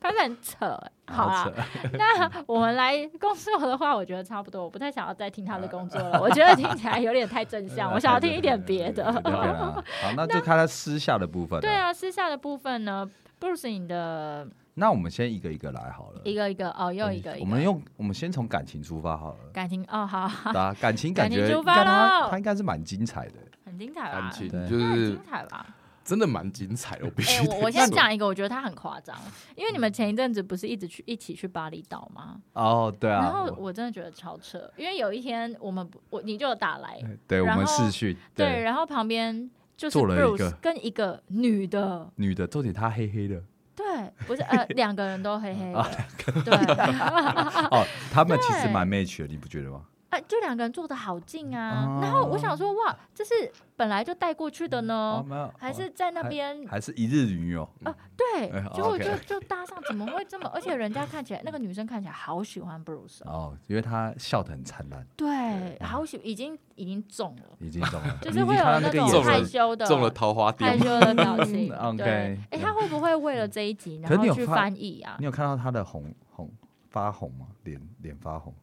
[0.01, 0.93] 他们很扯欸。
[1.07, 6.19] 好好啦，扯 那我们来工作的话，我觉得差不多，我不太想要再听他的工作了。
[6.23, 9.13] 我觉得听起来有点太正向，我想要听一点别的。
[9.13, 9.83] 好，
[10.17, 11.61] 那就看他私下的部分。
[11.61, 13.09] 对，啊，私下的部分呢
[13.41, 14.47] ，Bruce 你的
[14.81, 16.23] 那我们先一个一个来好了。
[16.25, 19.51] 一个一个哦，又一个一个，我们用我们先从感情出发好了。
[19.53, 23.35] 感情哦，好，好啊感情 感感情觉应出他咯他应该是蛮精彩的。
[23.67, 24.31] 很精彩吧感？
[24.33, 25.67] 情对就是精彩吧？
[26.03, 29.15] 真的蛮精彩的，我必哎、须得我我先说讲一个，我觉得他很夸张，
[29.55, 32.41] 因为你们前一阵子不是一直去一起去巴厘岛吗？
[32.55, 43.43] 哦，对啊，然后我我真的觉得超扯，因为有一天我们我你就有打来，对我们然后视讯，对，然后旁边就是 Bruce 跟一个女的，女的，重点她黑黑的。
[43.77, 43.85] 对，
[44.27, 45.89] 不是呃 两个人都黑黑啊
[46.27, 46.55] 的，对，
[47.71, 49.83] 哦，他们其实蛮 match 的，你不觉得吗？
[50.11, 51.87] 啊，就两个人坐的好近啊。
[51.87, 53.33] 哦然后我想说，哇，这是
[53.77, 56.67] 本来就带过去的哦，呢，还是在那边？
[56.67, 57.69] 还是一日女友。
[58.17, 60.49] 对哎，结果就就搭上，怎么会这么？
[60.53, 69.43] 而且人家看起来，那个女生看起来好喜欢 Bruce，哦哦，因为她笑得很灿烂，对，好喜，已经已经中了，已经中了，就是会有那种害。
[69.43, 71.73] 羞的中了桃花害，羞的表 情。
[71.75, 75.25] ，OK 哎，他会不会为了这一集，然后去翻译啊你？
[75.25, 76.51] 有看到他的红红
[76.91, 77.47] 发红吗？
[77.65, 78.55] 脸脸发红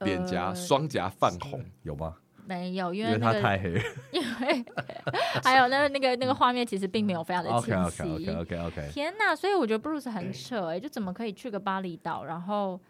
[0.00, 2.16] 脸颊呃双颊泛红，有吗？
[2.48, 3.82] 没有，因因为为那个她太黑了。
[4.12, 4.64] 因为
[5.42, 8.30] 还有那个那个那个画面其实并没有非常的 OK 清 OK 晰。
[8.30, 9.34] OK OK OK，天呐！
[9.34, 12.80] 所以我觉得 Bruce 很扯哎、就怎么可以去个巴厘岛，然后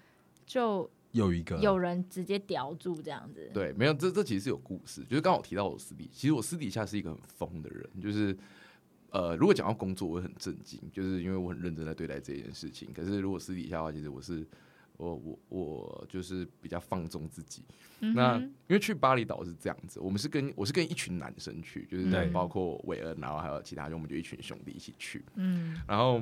[0.44, 3.50] 就有一个有人直接叼住这样子？
[3.54, 8.36] 对，没有，这这其实是有故事，就是刚好提到我私底，其实我私底下是一个很疯的人，就是
[9.08, 12.92] 呃，如果讲到工作，我会很震惊，就是因为我很认真在对待这件事情。
[12.92, 14.46] 可是如果私底下的话，其实我是
[14.96, 17.62] 我我我就是比较放纵自己。
[18.00, 22.26] 嗯那因为去巴厘岛是这样子，我们是跟我是跟一群男生去，就是对。
[22.26, 25.80] 包括韦恩，然后还有其他，就我们就一群兄弟一起去，嗯。
[25.88, 26.20] 然后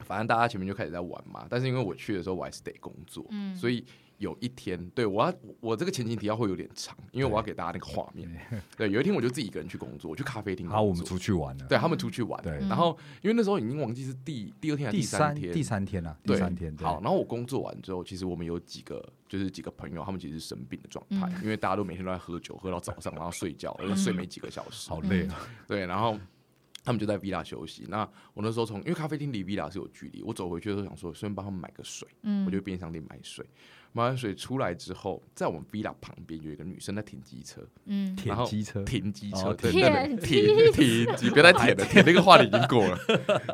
[0.00, 3.84] 反正大家前面就开始在玩嘛，但是因为我去的时候我还是得工作，嗯，所以
[4.20, 8.30] 有一天，对我要我这个前情提要会有点长，因为我要给大家那个画面。
[8.76, 10.76] 对，有一天我就自己一个人去工作，我去咖啡厅工作。
[10.76, 11.66] 好，我们出去玩了。
[11.66, 16.76] 对他们出去玩，对然后因为那时候已经忘记是第第二天还是第三天，第三天啊，第对三天。
[16.76, 24.90] 好，然后我工作完之后，其实我们有几个就是几个朋友，他们其实是生病的状态，嗯因为大家都每天都在喝酒，喝到早上，然后睡觉，而且睡没几个小时。
[24.90, 25.48] 好累啊。
[25.66, 26.18] 对，然后
[26.84, 27.86] 他们就在 villa 休息。
[27.88, 33.44] 那我那时候从因为咖啡厅离 villa 是有距离，我走回去的时候想说，顺便帮他们买个水，嗯我就去便利商店买水。
[33.92, 42.96] 买完水出来之后，在我们 villa 旁边有一个女生在停机车，嗯然后舔机车，停机车，哦对舔对对，停停机，别再舔了， 舔那个话题已经过了。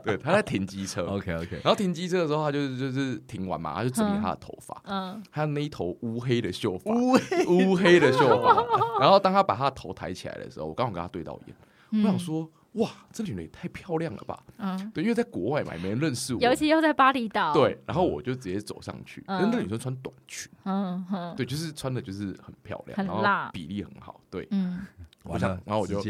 [0.05, 1.07] 对，她在停机车。
[1.07, 8.62] OK OK，然后停机车的时候，她就是就是停完嘛，她就整理她的头发，嗯她那一头乌黑的秀发，乌黑的秀发。
[9.01, 14.43] 然后当她把她的头抬起来的时候，我刚好跟她对到眼，我想说，哇，这女人也太漂亮了吧？
[14.59, 16.41] 嗯，对，因为在国外嘛，也没人认识我。
[16.41, 19.41] 尤其又在巴厘岛，，对，然后我就直接走上去，嗯。
[19.41, 23.51] 因为那女生穿短裙，嗯哼，对，就是穿的就是很漂亮，然后很辣。
[23.53, 24.47] 比例很好，对。
[24.51, 24.87] 嗯
[25.29, 26.03] 完了，想然后我就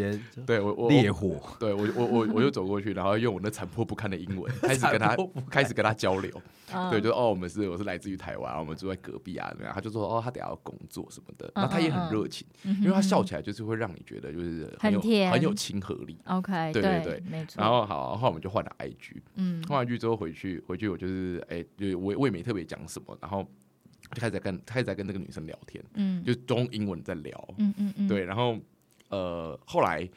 [0.47, 5.17] 对我我烈火，对我我我我就走过去，然后用我那残破不堪的英文 开始跟他
[5.51, 6.31] 开始跟他交流。
[6.73, 9.73] 嗯对，就哦，我们是我是来自于台湾，我们住在隔壁啊，怎么样？
[9.73, 16.19] 他就说哦，他等下要工作什么的，然后他也很热情，嗯因为他笑起起来就是会让你觉得就是有很甜很有亲和力。
[16.25, 17.61] OK，对对对没错。
[17.63, 23.45] 然后好，后来我们就换了 IG，嗯换完 IG 之后回去回去我就是哎，就我我也没特别讲什么，然后
[24.13, 28.59] 就开始在跟开始在跟那个女生聊天，嗯就中英文在聊，嗯嗯嗯，对，然后
[29.11, 30.09] 呃后来。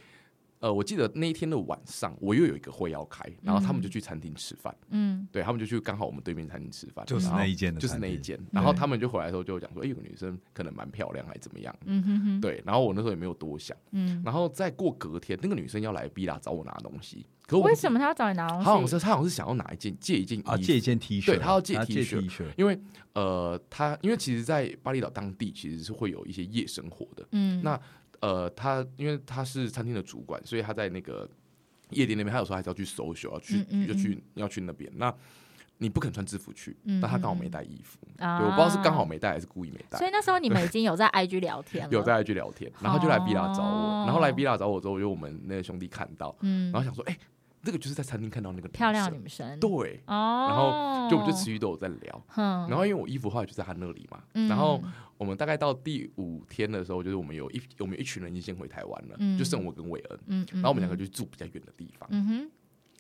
[0.62, 8.38] 呃，我记得那一天的晚上，我又有一个会要开，然后他们就去餐厅吃饭，嗯对他们就去刚好我们对面餐厅吃饭，就是那一间的就是餐厅那一间。
[8.52, 11.74] 然后他们就回来的时候就讲说，哎、有个女生可能蛮漂亮，还怎么样？
[11.86, 13.78] 嗯哼哼，对，然后我那时候也没有多想。
[13.92, 18.66] 嗯，然后再过隔天，那个女生要来 B 拉找我拿东西，可我为什么他要找你拿东西？
[18.66, 22.78] 她好像是她好像是想要拿一件借一件啊，借一件 T 恤，对他要借 T 恤 T 恤，因为
[23.14, 27.26] 呃，她因为其实，在巴厘岛当地其实是会有一些夜生活的。
[27.32, 27.80] 嗯，那
[28.22, 31.28] 呃，他因为他是餐厅的主管，所以他在那个
[31.92, 34.92] 夜店那边，他有时候还是要去搜秀，要去嗯嗯就去要去那边。
[34.96, 35.14] 那
[35.82, 38.38] 你不肯穿制服去，嗯但他刚好嗯没带衣服，啊。
[38.40, 39.98] 对，我不知道是刚好没带还是故意没带。
[39.98, 40.06] 所。
[40.06, 44.02] 以那时候你们已经有在 IG 聊天了， 有在 IG 聊天，然后就来 B 拉找哦。
[44.02, 46.70] 我，然后来 B 拉找我之后，就我们那个兄弟看到，嗯。
[46.74, 47.18] 然后想说，哎，
[47.64, 54.50] 这个就是在餐厅看到那个漂亮生女生，对，哦，然后就我们就持续都有在聊，哼，然后因为我衣服后来就在他那里嘛，嗯。
[54.50, 54.82] 然后
[55.20, 59.38] 我们大概到第五天的时候，就是我们有一我们一群人已经先回台湾了，嗯。
[59.38, 62.10] 就剩我跟韦恩，嗯，然后我们两个就就住比较远的地方，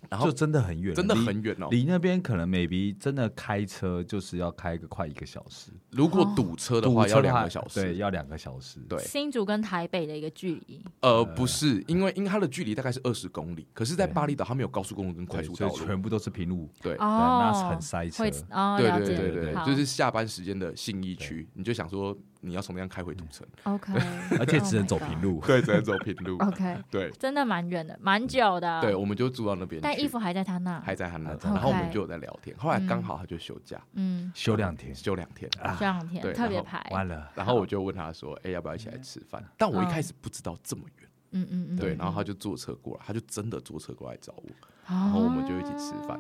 [0.09, 1.67] 然后就真的很远，真的很远哦。
[1.71, 7.81] 离那边可能 maybe 真的开车就是要开个快一个小时，如果堵车的话，要两个小时。
[7.81, 8.97] 对，要两个小时，对。
[8.99, 15.75] 新竹跟台北的一个距离，呃，不是，因为因为它的距离大概是二十公里，可是，在巴厘岛它没有高速公路跟快，速道路。
[15.75, 18.23] 全部都是平路，对，那很塞车。
[18.23, 23.93] 对对对对，就是下班时间的信义区，你就想说你要从那样开回土城，OK，
[24.39, 26.37] 而且只能走 Oh 平路，对，只能走平路。
[26.39, 27.11] OK，对。
[27.11, 28.81] 真的蛮远的，蛮久的。
[28.81, 29.81] 对，，我们就住到那边。
[29.81, 30.79] 但衣服还在他那。
[30.79, 32.55] 还在他那，然后我们就有在聊天。
[32.57, 36.85] 后来刚好他就休假，嗯，休两天，休两天，休两天对特别排。
[36.91, 44.49] 完了，然后我就问他说：“哎，要不要一起来吃饭？”但我一开始不知道这么远，嗯嗯嗯，对，嗯然后他就坐车过来，他就真的坐车过来找我。
[44.87, 46.19] 然后我们就一起吃饭。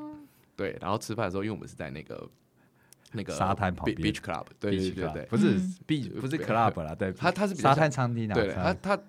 [0.55, 2.29] 对，然后吃饭的时候，因为我们是在那个
[3.11, 3.97] 那个沙滩旁边。
[3.97, 5.75] beach club，对对 Beach 对对，不是嗯。
[5.85, 8.99] B 不是 club 啦，对，它它是沙滩餐厅啊，对，他沙他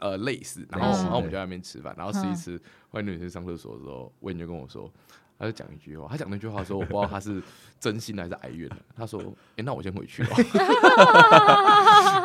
[0.00, 2.36] 呃类似，然后然后我们就在那边吃饭，然后吃一嗯。
[2.36, 2.56] 吃，
[2.90, 4.90] 后来女生上厕所的时候，魏就跟我说，
[5.40, 7.42] 他就讲一句话，他讲那句话的时候，我不知道他是
[7.80, 9.18] 真心还是哀怨的，他说
[9.56, 10.36] ：“哎，那我先回去吧。”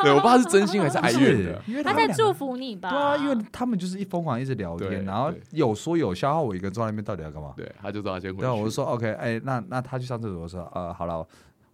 [0.04, 2.90] 对，我不知道他是真心还是哀怨的，，因为他在祝福你吧？
[2.90, 7.54] 对啊，因为他们就是一疯狂一直聊天，然后有说有笑，然后我一个人坐在那边到底要干嘛？
[7.56, 8.42] 对，他就说他先回去。
[8.42, 11.26] 对啊，我就说 OK，哎，那那他去上厕所，的时候呃好了，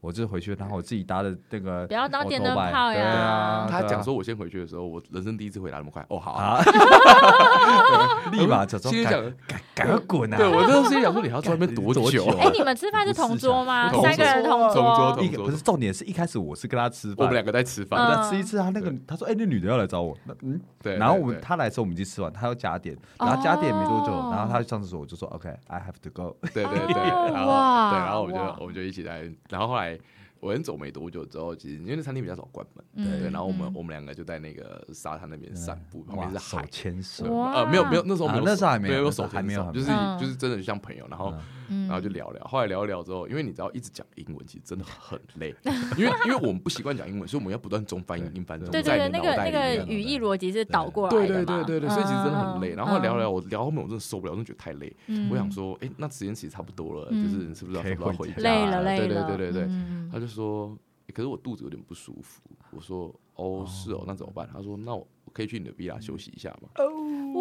[0.03, 2.93] 我就回去，然后我自己搭的那个不要当电灯泡呀。
[2.93, 3.67] 啊，对啊。
[3.71, 6.05] 他讲说我先回去的时候，我人生第一次回答那么快。
[6.09, 9.12] 哦，好啊，啊， 立马就说心里想
[9.47, 10.37] 赶，赶快滚啊！
[10.37, 12.01] 对我那时候心里想说，你还要在外面多久？
[12.03, 13.91] 多久哎，你们吃饭是同桌吗？
[14.03, 17.87] 三个人同同桌同一个不是重点是一开始我是跟他吃饭，我们两个在吃嗯。
[17.87, 24.31] 饭，在吃一次，他那个他说哎，那女的要来找我，那嗯，对，然后我们他来的时候我们已经吃完，他要加点，然后加点没多久，哦。
[24.33, 26.37] 然后他去上厕所，我就说 OK，I have to go。
[26.53, 30.00] 对对对，哦然后对，然后我们就我们就一起来，然后后来 way
[30.42, 36.66] 我先走没多久之后，其实因为那餐厅比较早关门，嗯对，然后我们嗯我们两个就在那个沙滩那边散步，旁边是海。
[36.68, 39.87] 牵手，哇呃，没有没有，那时候没有，啊那时候还没有手牵手，还没有就是
[40.18, 41.33] 就是真的就像朋友，然后
[41.68, 45.55] 嗯然后就聊聊，后来聊一聊之后，因为你知道一直讲英文其实真的很累，
[45.96, 52.74] 因为因为我们不习惯讲英文，所以我们要不断中翻英英翻中，对对那个那个语义逻辑是倒过来对的嘛对对对对，所以其实真的很累。
[52.74, 54.92] 嗯然后聊聊，我聊后面我真的受不了，我真的觉得太累。
[55.07, 59.62] 嗯我想说，哎，那时间其实差不多了，嗯就是你是不是要可以差不多要回家回家累了对对，对对对。
[59.68, 62.40] 嗯他就说，诶可是我肚子有点不舒服。
[62.71, 64.49] 我说，哦，是哦，那怎么办？
[64.53, 66.68] 他说，那我我可以去你的 villa 休息一下吗？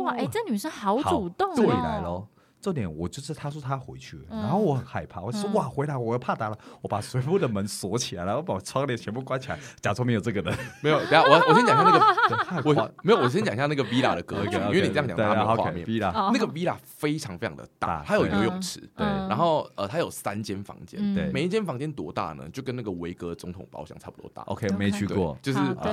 [0.01, 2.27] 哇，哎，这女生好好主动哦，这里来喽。
[2.61, 5.53] 重点我就是他说他回去然后我很害怕，我就说嗯。
[5.53, 10.57] 哇回来我又怕打了，我把全部的门锁起来，然后把窗帘全部关起来， 假装没有这个人。
[10.81, 15.85] 没有，等一下我我先讲一下那个，我夸没有，我先讲一下那个 villa 的格局，因为你这样讲大家没有画面。
[15.87, 16.31] ，V 啦，哦。
[16.33, 19.05] 那个 villa 非常非常的大大，它有游泳池，对。
[19.05, 21.15] 嗯然后呃，它有三间房间，嗯。
[21.15, 21.31] 对。
[21.31, 22.43] 每一间房间多大呢？
[22.51, 24.41] 就跟那个维格总统包厢差不多大。
[24.43, 25.91] OK 没去对过，就是对，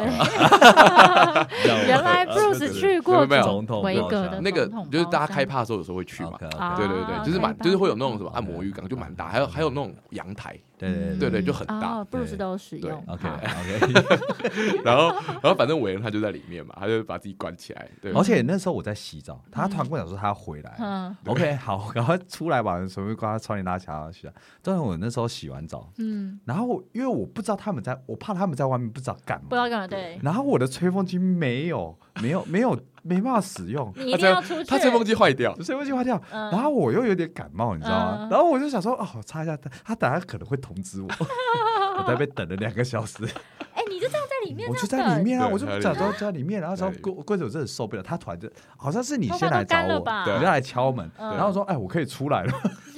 [1.66, 3.42] 原 原来 Bruce 去过没有？
[3.44, 6.38] 总统维格的那个就是大家开趴的时候有时候会去嘛。
[6.58, 12.06] 啊对对对，就是蛮就是会有那种什么按摩浴缸，就蛮大，还有还有那种阳台，对对对对，就很大哦，。
[12.08, 13.04] 布鲁斯对都有使对用。
[13.08, 15.08] OK OK， 然后
[15.42, 17.88] 然后反正韦恩他就在里面嘛，他就把自己关起来。
[18.00, 20.76] 对，而且那时候我在洗澡，他突然跟我讲说他要回来。
[20.78, 24.32] 嗯 OK，好，赶快出来吧，准备把他窗帘拉起来去啊。
[24.62, 34.64] 但是我那时候洗完澡，嗯，然后因为我不知道他们在，我怕他们在外面不知道干嘛，不知道干嘛，对，然后我的吹风机没有，没有，没有，没办法使用，你一定要出去。
[34.64, 38.18] 他吹风机坏掉，吹风机坏掉，嗯然后我又有点感冒，你知道吗？
[38.22, 41.08] 嗯然后我就想说，哦，我擦一下他，他等下可能会通知我，
[41.98, 43.24] 我在那边等了两个小时，
[43.72, 51.30] 哎，你就这样在里面，我就在里面啊，我就假装在里面，然后说对柜柜子我真的受不了，他突然就好像是你先来找我，你再来敲门，嗯。
[51.36, 52.52] 然后说，哎，我可以出来了，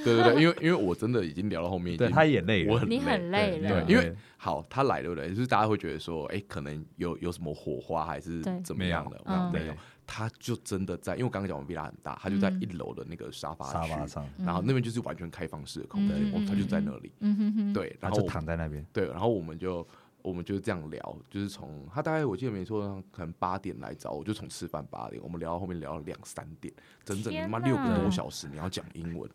[0.05, 3.85] 对 对对，因为因为我真的已经聊到后面，已对，他也累了，我很你很累对了。
[3.85, 5.29] 对，因为好他来对不对？
[5.29, 9.51] 就是大家会觉得说，哎，可能有有什么火花还是怎么样的？
[9.53, 9.75] 没有，
[10.13, 12.61] 他就真的在，因为我刚刚讲我们 villa 很大，他就在嗯。
[12.61, 17.37] 一楼的那个沙发区沙发，上，然后那边就是完全开放式的空间嗯，我们他就在那里，嗯。
[17.37, 19.87] 哼哼，对，然后我躺在那边，对，然后我们就
[20.23, 26.73] 我们就这样聊，就是从他大概我记得没错，可能八点来找我，就从吃饭八点，我们聊到后面聊到两三点，
[27.05, 29.31] 整整他妈六个多小时，你要讲英文，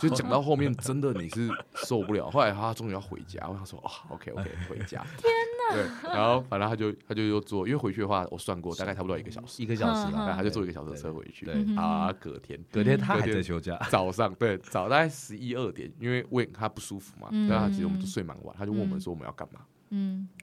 [0.00, 2.30] 就讲到后面真的你是受不了。
[2.30, 5.32] 后来他终于要回家，我想说啊，OK OK 回家，天
[5.70, 19.60] 哪，对，然后反正他就他就又坐，因为回去的话我算过大概差不多一个小时，一个小时嗯了，他就坐一个小时的车回去，对对啊，隔天隔天他还隔天在休假，早上对早大概十一二点，因为问他不舒服嘛，嗯对啊，其实我们就睡蛮晚，他就问我们说我们要干嘛。
[19.60, 19.75] 嗯，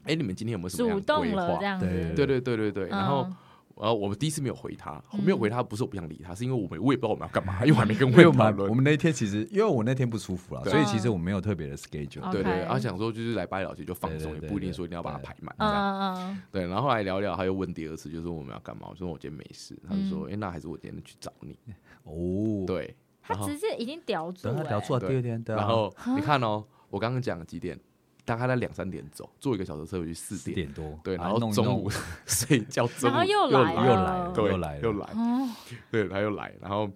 [0.03, 1.41] 哎、你们今天有没有什么规划？
[1.41, 2.89] 了这样子，对对对对对对。
[2.89, 3.35] 然后嗯，
[3.77, 8.57] 然后我们第一次没有回他，嗯没有回他不是我不想理他，是因为我们我也不知道我们要干嘛，因为我还没跟因为我问讨论。
[8.57, 12.31] 们我们那天其实因为我那天不舒服了，所以其实我没有特别的 schedule。
[12.31, 15.99] 对对后想说就是来巴厘岛就放松，也不一定说一定要把它排满这嗯样。
[15.99, 18.87] 嗯嗯，对，然后后来聊聊，他又问第二次，就是我们要干嘛？
[18.89, 21.57] 我说我今天没事，他就说，嗯哎，那还是我今天去找你。
[22.03, 27.79] 哦，对，他直接已经叼住等他了，聊出来第二天，然后你看哦，我刚刚讲几点？
[28.25, 30.67] 大概在两三点走，坐一个小时车回去四四点。
[30.67, 31.89] 点多，对，啊然后中午
[32.25, 35.49] 睡觉，中午然后又又来了又来了，对又来了，又来，哦，
[35.91, 36.89] 对，他又来，然后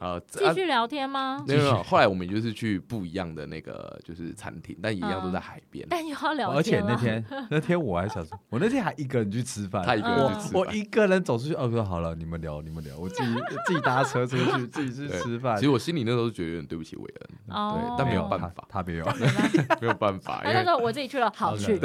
[0.00, 1.44] 呃，继续聊天吗？
[1.46, 5.86] 没有没有，后来我们就是去不一样的那个就是餐厅，但一样都在海边。
[5.90, 10.52] 但又要聊而且，那天 那天我还想说，我那天还一个人去吃饭，他一个人去吃饭。
[10.54, 13.34] 我我一个人走出去，哦，说好了，你们聊你们聊，我自己
[13.66, 15.54] 自己搭车出去， 自己去吃饭。
[15.56, 15.64] 其。
[15.64, 17.78] 实我心里那时候就觉得有点对不起韦恩，哦。
[17.78, 19.30] 对，但没有办法，他没有，没办？
[19.68, 21.78] 法没有办法，因为他就说我自己去了，好去，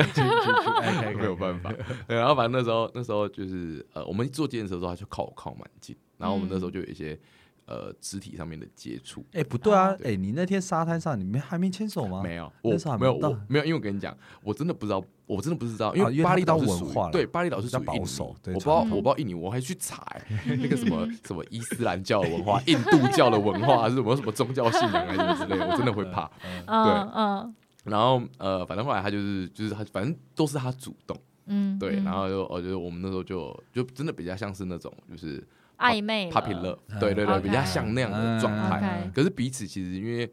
[1.18, 1.70] 没有办法。
[2.08, 7.20] 对，然后反正那时候那时候就是呃，我们坐电车的时候，他就靠我靠蛮近，然后我们那时候就有一些
[7.66, 9.26] 呃肢体上面的接触。
[9.34, 12.22] 哎，不对啊，对哎，你那天沙滩上你们还没牵手吗？
[12.24, 20.26] 没有，我没有，我没有，因为我跟你讲，我真的不知道，我真的不知道，因为巴厘岛是属于较文化对巴厘岛是比较保属于保守对我不知道，我不知道印尼，我还去查欸
[20.58, 26.30] 那个什么什么伊斯兰教的文化、 印度教的文化，还是什么什么宗教信仰还是什么之类的，我真的会怕。
[26.68, 27.56] 嗯嗯。
[27.86, 32.04] 然后呃，反正后来他就是就是他，反正都是他主动，嗯，对，嗯。
[32.04, 35.44] 然后就我觉得我们那时候就就真的比较像是那种就是
[35.78, 36.32] 暧昧了。
[36.32, 39.10] puppy love，对对对比较像那样的状态。
[39.14, 40.32] 可是彼此其实因为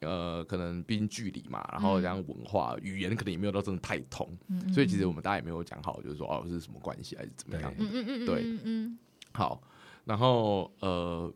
[0.00, 7.72] 呃，可能毕竟距离嘛，然后嗯加上文化、语言可能也没有到真的太通，嗯嗯所以其实我们大家也没有讲好，就是说哦是什么关系还是怎么样。
[7.78, 8.60] 嗯嗯嗯嗯对嗯。
[8.64, 8.98] 嗯
[9.32, 9.62] 好，
[10.04, 11.32] 然后呃，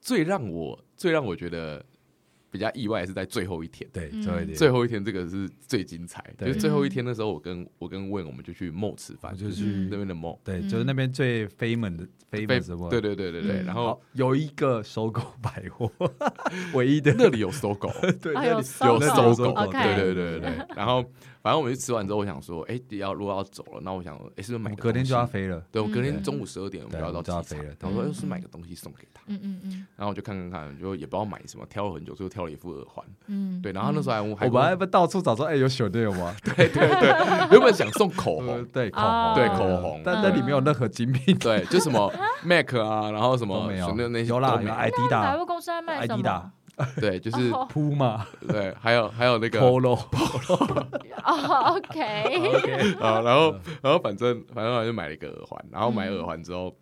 [0.00, 1.84] 最让我最让我觉得
[2.50, 3.88] 比较意外的是在最后一天。
[3.92, 4.22] 对，嗯。
[4.22, 10.68] 最后一天，最后一天这个是最精彩，就是最后一天的时候，我跟我跟问我们就去 mall 吃饭，就就是去那边的 mall，对，嗯。
[10.68, 13.64] 就是那边最 famous 的 famous 的 mall 对对对对对，嗯。
[13.64, 15.90] 然后有一个搜狗百货，
[16.74, 17.14] 唯一的。
[17.16, 18.98] 那里有搜狗， 对，啊那里有搜有
[19.52, 20.66] 狗对对对对。
[20.74, 21.04] 然后
[21.42, 25.24] 反正我们就吃完之后，我想说，哎，要如果要走了，那我想，哎，是不是我买个们隔天就要？
[25.26, 26.22] 飞了，对，我隔天嗯。
[26.22, 27.42] 中午十二点我们就要到机场。
[27.42, 29.86] 飞了，然后说，嗯要是买个东西送给他，嗯嗯嗯。
[29.96, 33.04] 然后我就看看看，就也不知道买什么，挑了很久，最后挑了一副耳环。
[33.28, 36.34] 嗯，对，然后那时候还我，还我们还不到处找说，哎，有小队有吗？
[36.44, 37.08] 对对对，
[37.52, 39.32] 原本想送口呃红，对，口哦。
[39.34, 40.02] 红，对口红。
[40.04, 42.12] 但那里没有任何精品，对，就什么
[42.44, 43.94] MAC 啊，然后什么都没有。
[43.96, 45.08] 那那些有啦，有都没有。
[45.10, 46.52] 百货公司还卖什么？
[47.00, 47.66] 对，就是哦。
[47.72, 49.98] Puma、对，还有还有那个 Polo，
[51.24, 56.74] 哦，OK，啊，然后然后反正反正我就买了一个耳环，然后买耳环之后，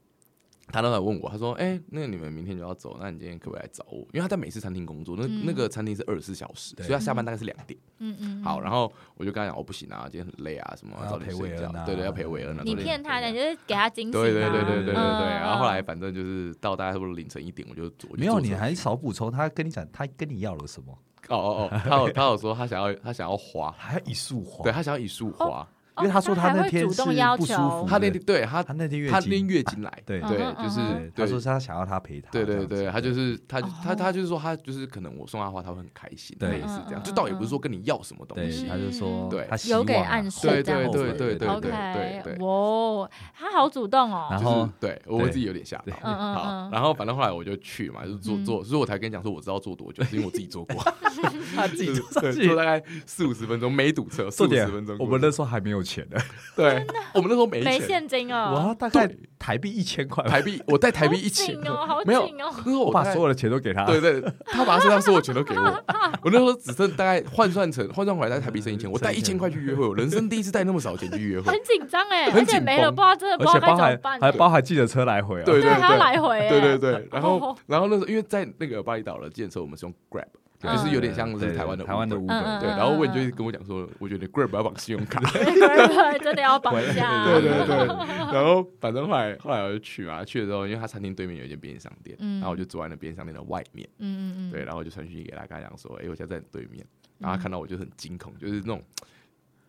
[0.70, 3.98] 他那时候问我，他说：“哎、那个你们明天就要走，那你今天可不可以来找我？
[4.12, 7.78] 因为他在美式餐厅工作，那、嗯那个餐厅是二十四小时，所以他下班大概是两点。
[7.98, 12.62] 嗯嗯，好，然后我就跟他讲，哦，不行啊，今天很累啊，什么要早点睡觉陪韦恩啊，对对，要陪韦恩啊。
[12.64, 20.96] 你骗他的，你就是给他惊喜嘛，对对对对对对对，嗯然后后来反正就是到大概差不多凌晨一点，我就我就没有，你还少补充，他跟你讲，他跟你要了什么？
[21.28, 25.66] 哦哦哦，他有他有说他想要他想要花，还有一束花，对他想要一束花，
[25.98, 43.08] 因为他说他那天是要求不舒服，他那天对他他那天月他那天，月经来，对对就是他说是他想要他陪他，对对对，他就是他哦他他就是说他就是可能我送他花他会很开心，对类似这样，就倒也不是说跟你要什么东，西，他就说对他希有给暗示对对对对对对对哇，
[43.38, 44.28] 他好主动哦。
[44.30, 45.94] 然后就是对我自己有点吓到对。
[46.02, 48.44] 嗯嗯好嗯，然后反正后来我就去嘛，就是做嗯。
[48.44, 50.76] 做，所以我才跟你讲说我知道做多久，是因为我自己做过，
[51.54, 54.96] 他自己做大概四五十分钟，没堵车，四五十分钟。
[54.98, 56.20] 我们那时候还没有钱的，
[56.54, 61.46] 对，我们那时候没没钱，现金哦，我大概对台币一千块吧，台币，我带台币好一千。
[61.46, 62.52] 紧哦，好没有紧哦。
[62.58, 65.64] 那时候我我把所有的钱都给他，对对，他把他身上所有钱都给我，
[66.22, 71.50] 我那时候只剩大概换算成 换算回来，在台币剩一千，我带一千块去约会，我人生第一次带那么少钱去约会。
[71.50, 77.56] 很，紧张哎，很紧而且没了，绷不知道真的不知道该包含怎么办，还包含计程车来回啊，对对，还要来回欸，对对对，然后哦。
[77.66, 80.30] 然后那时候因为在那个巴厘岛的建设，我们是用 Grab，对
[80.60, 92.40] 就是有点像是台湾的台湾的 Uber Uber，嗯对，然后问就跟我讲说，我觉得 Grab 要绑信用卡，对 对，真的要绑架， 对对对，然后反正后来后来我就去嘛，去的时候，因为他餐厅对面有一间便利商店，嗯。
[92.40, 96.84] 然后我就坐在那便利商店的外面，嗯嗯嗯，对，然后我就传讯息给他，跟他讲说，哎，我现在在你对面，
[97.18, 98.82] 然后他看到我就很惊恐，就是那种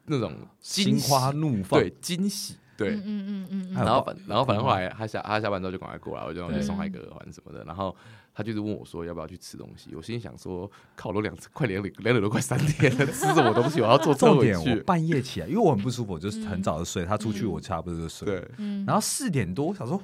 [0.06, 7.96] 那种心花怒放，对惊喜，对嗯，嗯嗯然后反然后反正后来他下他下班之后就赶快过来，我就让我去送他一个耳环什么的，然后
[8.40, 13.82] 他就是问我说要不要去吃东西，我心里想说，靠，我都两快两两两点都快三点了，吃什么东西？
[13.82, 14.76] 我要坐车回重点我去。
[14.84, 20.02] 半夜起来，因为我很不舒服，我就是很早就睡，他出去嗯我差不多就睡，对嗯，然后四点多我想说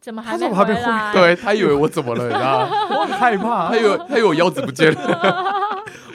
[0.00, 1.12] 怎么还没怎么还没回回来？
[1.12, 2.70] 对他以为我怎么了，你知道吗？
[2.98, 4.98] 我很害怕，他以为他以为我腰子不见了，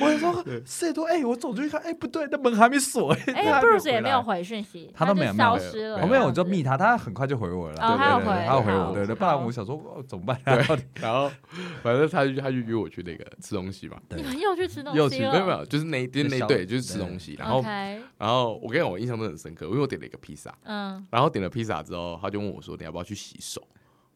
[0.04, 5.99] 我就说 四点多，哎，我走出去看，哎，不对，那门还没锁，哎， Bruce 也没有回讯息，他都就没有消失了。
[6.01, 7.88] 我没有，我就密他，他很快就回我了啦。
[7.88, 10.39] 哦对对对他有回他有回我，对对，不然我想说哦怎么办？
[11.01, 11.32] 然后
[11.82, 15.32] 反正他就他就约我去那个吃东西嘛，你们又去吃东又去西了？
[15.32, 17.64] 没有没有，就是那一天那小对就是吃对东西，然后
[18.18, 23.62] 然后我跟你讲，我印象都很深刻，因为我点了一个披萨，嗯，然后点了披萨之后，他就问我说你要不要去洗手？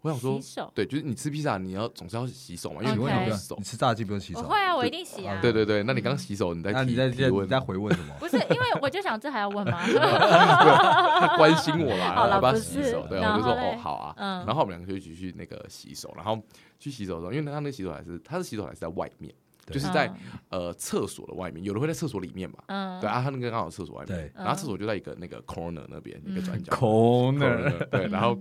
[0.08, 0.72] 我想说洗，手。
[0.74, 3.64] 对，就是你吃披萨，你要总是要洗手嘛，因为你请问你 OK 不用不用洗手你。
[3.64, 4.40] 吃炸鸡不用洗手？
[4.40, 5.40] 我会啊，我一定洗啊。
[5.42, 8.14] 对对对，那你刚洗手，你在提你在提问在你在回问什么？
[8.20, 9.80] 不是因为我就想这还要问吗？
[11.20, 13.06] 他关心我啦， 好了要不要不是洗手？
[13.10, 14.14] 对，我就说嘞哦好啊。
[14.18, 16.40] 嗯然后我们两个就一起去那个洗手，然后
[16.80, 20.14] 去洗手的时候，因为他那个洗手台是他的洗手台是在外面，对就是在
[20.50, 22.58] 呃厕所的外面，有人会在厕所里面嘛。
[22.68, 24.18] 嗯，对啊，他那个刚好厕所外面。
[24.18, 26.72] 对，然后厕所就在一个那个 corner 那边一个转角。
[26.74, 28.38] corner，对， 然后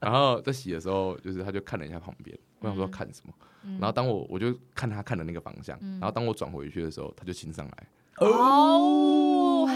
[0.00, 3.32] 然后在洗的时候，就是他就看了一下旁边，我想说嗯看什么，
[3.64, 3.72] 嗯。
[3.72, 5.92] 然后当我我就看他看的那个方向，嗯。
[6.00, 7.86] 然后当我转回去的时候，他就亲上来。
[8.18, 8.26] 哦，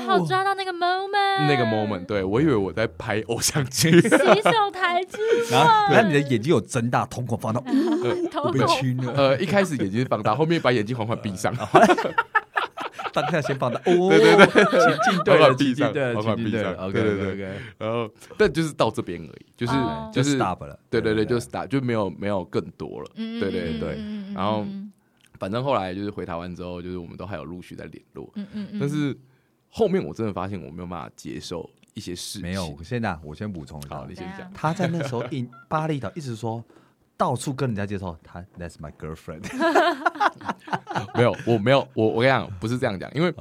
[0.06, 5.18] 还有抓到那个 moment，那个 moment，对我以为我在拍 偶像剧，洗手台之
[5.50, 7.60] 然后然后你的眼睛有睁大，瞳孔放大，
[8.30, 9.12] 头我被亲了。
[9.14, 11.54] 呃，一开始眼睛放大，后面把眼睛缓缓闭上，
[13.12, 14.46] 当下先放大，哦，对对对，
[14.80, 17.26] 情境对了，缓缓闭上情境对了，缓缓情境对了闭上，OK 对对。
[17.26, 20.10] OK OK，然后但就是到这边而已，就是哦。
[20.12, 23.10] 就就是 stop 了，对对对，就是打就没有没有更多了。
[23.16, 23.96] 嗯对对对。
[23.98, 24.32] 嗯。
[24.34, 24.64] 然后
[25.38, 29.14] 反正后来就是回台湾之后，就是我们都还有陆续在联络，嗯嗯嗯，但是
[29.72, 32.42] 后面我真的发现我没有办法接受一些事情。
[32.42, 34.48] 没有，我现在我先补充一下好，你，先讲。
[34.52, 36.62] 他在那时候印巴厘岛一直说。
[37.14, 39.44] 到处跟人家介绍他，That's my girlfriend。
[41.14, 43.32] 没有，我没有，我我跟你讲，不是这样讲，因为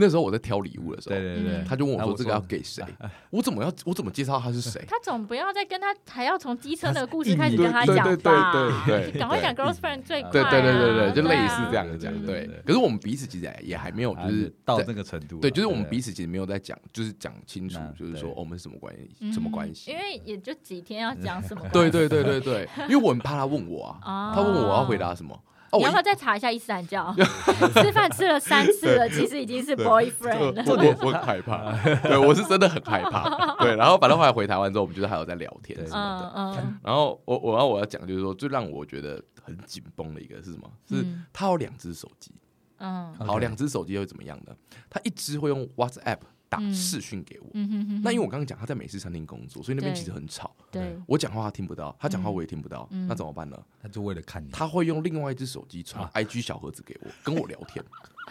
[0.00, 2.82] 那时候我在挑礼物的时候，对对对，嗯他就问我啊说这个要给谁，
[3.30, 4.82] 我怎么要我怎么介绍他是谁？
[4.88, 8.84] 他总不要再跟他还要从机车那个故事开始跟他讲对对对吧？
[8.86, 10.50] 对对 赶快讲 girlfriend 最快对啊。
[10.50, 12.12] 对对对对，就类似啊这样的讲。
[12.12, 19.96] 对对对对，可是我们彼此其实也也还没有，就是到那个程度了，对，就是我们彼此其实没有在讲，就是讲清楚，就是说我们是什么关系，嗯什么关系因。
[19.96, 21.62] 为也就几天要讲什么。
[21.72, 25.38] 对对对对对，因为我很怕他问我啊，哦他问我要回答什么。
[25.78, 27.14] 你要不要再查一下伊斯兰教？
[27.74, 30.64] 吃饭吃了三次了，其实已经是 boyfriend 了。
[30.66, 33.54] 我我我很害怕，对我是真的很害怕。
[33.56, 36.60] 对，然后反正后来回台湾之后，我们就是还有在聊天什么嗯的。
[36.62, 40.70] 嗯然后我我要我要讲就是说，最让我觉得很紧绷的一个是什么？
[40.88, 42.32] 是嗯他有两只手机，
[42.78, 44.52] 嗯好，两只手机又怎么样呢？
[44.88, 46.18] 他一只会用 WhatsApp
[46.50, 46.74] 打嗯。
[46.74, 47.46] 视讯给我。
[47.54, 53.06] 嗯哼哼，那因为我刚刚讲他在美式餐厅工作，所以那边其实很吵，对，我讲话他听不到，他讲话嗯我也听不到，嗯。
[53.08, 53.56] 那怎么办呢？
[53.82, 56.10] 他就为了看你，他会用另外一只手机传啊。
[56.14, 57.82] IG 小盒子给我，跟我聊天。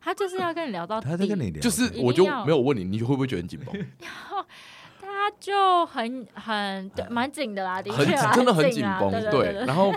[0.00, 3.74] 他就是要跟你聊到，他在跟你聊，就是我就要没有问你，你会不会觉得很紧绷？
[5.00, 8.04] 他就很很对蛮紧的啦，的确
[8.34, 9.52] 真的很紧绷，对对。
[9.66, 9.92] 然后，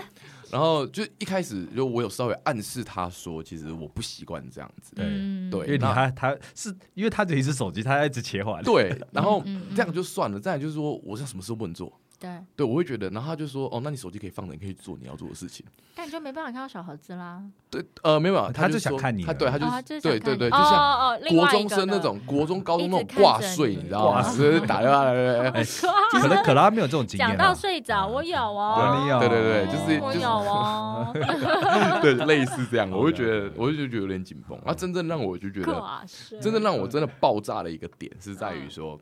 [0.50, 4.92] 然后就一开始就我有稍微暗示他说，其实我不习惯这样子。
[4.94, 9.42] 对嗯对因为他他是因为他只有一只手机，他一直切换，对， 然后
[9.74, 10.38] 这样就算了。
[10.40, 15.64] 再来就是说，我像什么事都不能做，对，对，我会觉得，然后他就说，哦，那你手机可以放着，你可以做你要做的事情。
[15.94, 17.42] 但你就没办法看到小盒子啦。
[17.70, 24.22] 对，呃，没有，没有他就想看你他对，他就对对对，就像哦哦国中生那种国中、高中那种挂睡，你你知道吗？
[24.30, 25.50] 是打电话来来
[26.20, 27.54] 可能可能他没有这种经验讲到啊。
[27.54, 31.12] 睡着，我有哦，对你有对对对，就是就是我有哦，
[32.02, 34.58] 对类似这样，我会觉得，我就觉得有点紧绷。
[34.64, 36.02] 啊真正让我就觉得，
[36.40, 38.98] 真正让我真的爆炸的一个点是在于说，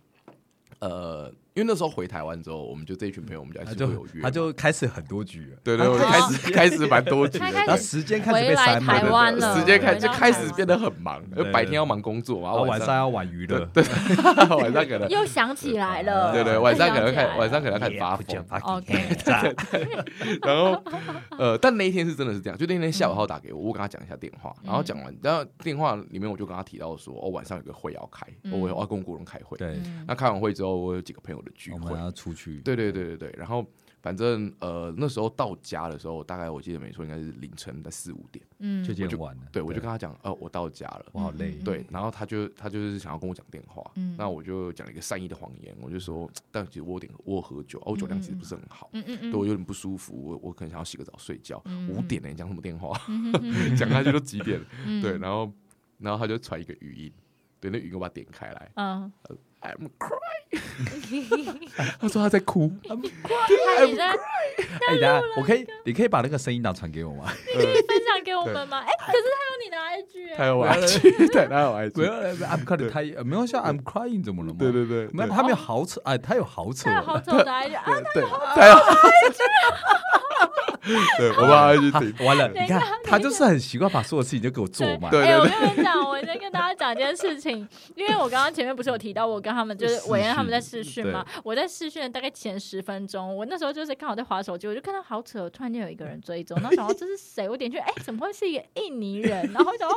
[0.81, 13.83] 呃，因为那时候回台湾之后，我们就这一群朋友，我们就还他就是会有约嘛，他就开始很多局了，对对，我就开始开始蛮多局然后时间开始被塞满台湾了时间开就回到台湾开始变得很忙，因为对白天要忙工作嘛，然后晚上上要玩娱乐，对
[14.61, 19.17] 晚上可能 又想起来了，对对，晚上可能开晚上可能开始发疯，OK。
[20.43, 20.83] 然后
[21.39, 28.61] 呃，但那一天是真的是这样，就那天下午他打给我，我跟他讲一下电话，然后讲完，然后电话里面我就跟他提到说，哦，晚上有个会要开，嗯。
[28.61, 29.57] 我要跟国人开会。
[29.57, 30.05] 对，嗯。
[30.09, 33.65] 那开完会之后，我有几个朋友的聚会我们，要出去，对对对对对，然后
[34.03, 38.85] 反正呃那时候到家的时候，大概我记得没错，应该是凌晨的四五点，嗯。
[38.85, 39.43] 就已经很晚了。
[39.51, 41.07] 对我就跟他讲，呃，我到家了。
[41.13, 44.15] 我好累嗯，对，然后他就他就是想要跟我讲电话，嗯。
[44.19, 51.89] 那我就讲了一个善意的谎言，我就说，但其实我有点我喝酒，哦，我酒量其实不是很好，嗯嗯嗯对我有点不舒服，我我可能想要洗个澡睡觉，嗯。
[51.89, 52.99] 五点了，你讲什么电话？
[53.77, 54.61] 讲下去都几点
[55.03, 55.53] 对，然后
[55.99, 57.13] 然后他就传一个语音，
[57.59, 59.11] 对，那语音我把它点开来嗯，
[59.63, 61.59] ，I'm crying，
[62.01, 62.95] 他说他在哭， 他
[63.85, 64.15] 你在哎，
[64.89, 67.31] 等一下我可以，你可以把那个声音档传给我吗？
[67.57, 68.79] 你可以分享给我们吗？
[68.81, 74.57] 哎，可是他有你的 IG，哎他有我 IG，对，他有我不要 IG，，I'm crying，他呃没有像 I'm crying 怎么了吗？
[74.59, 77.85] 对对对，没有，他没有豪车，哎，他有好扯他，有好丑的 IG 啊，
[78.15, 78.75] 对，他有，
[81.19, 85.11] 对，我把 IG 他顶，完了，你看他就是很习惯把所有事情就给我做嘛。
[85.11, 85.25] 对。
[85.25, 97.49] 哎、我跟你讲，我先跟大家讲一件事情，因为我刚刚前面不是有提到，我跟他们就是视韦恩他们在试训嘛，我在试训大概前十分钟，我那时候就是刚好在划手机，我就看到好扯，突然间有一个人追踪，然后想到这是谁？
[97.49, 99.51] 我点去，哎、怎么会是一个印尼人？
[99.53, 99.95] 然后我想哦，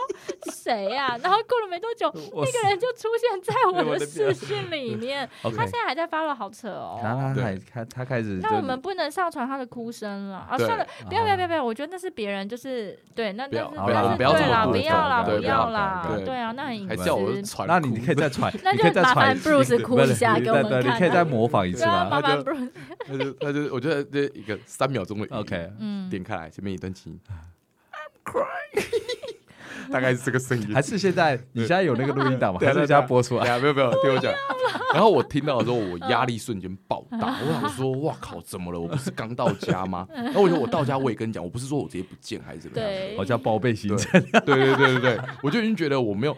[0.51, 6.99] 谁呀、然后过了没多久，那个人就出现在我的视讯里面，他现在还在发了，好扯哦。
[6.99, 10.57] 他他对还他他开始，那我们不能上传他的哭声了啊！
[10.57, 16.89] 算了，不要不要不要不要，我觉得那是别人，就是对，那不要那是那是对啦，不要啦，不要啦，对啊，那很隐私。
[16.89, 22.69] 还叫我传哭，那你可以再传，那你可以再就麻烦传 Bruce 哭一下给我们对对看啊你可以再模仿一次对啊，麻吗烦就 Bruce，
[23.05, 27.19] 他就那就我觉得这一个三秒钟的语音？OK，嗯，点开来，前面一段情
[27.91, 29.28] ，I'm crying，
[29.91, 32.59] 大概是这个声音，还是现在你现在有那个录音档吗？
[32.61, 33.59] 还是现在播出来？
[33.59, 34.33] 没有没有，听我讲。
[34.93, 37.37] 然后我听到的时候，我压力瞬间爆大。
[37.45, 38.79] 我想说，哇靠，怎么了？
[38.79, 40.07] 我不是刚到家吗？
[40.13, 42.87] 然后我觉得我到家，我也跟你讲，我不是说我直接不见还是怎么样。
[42.87, 46.35] 对好，像报备行程，对对对对对，我就已经觉得我没有，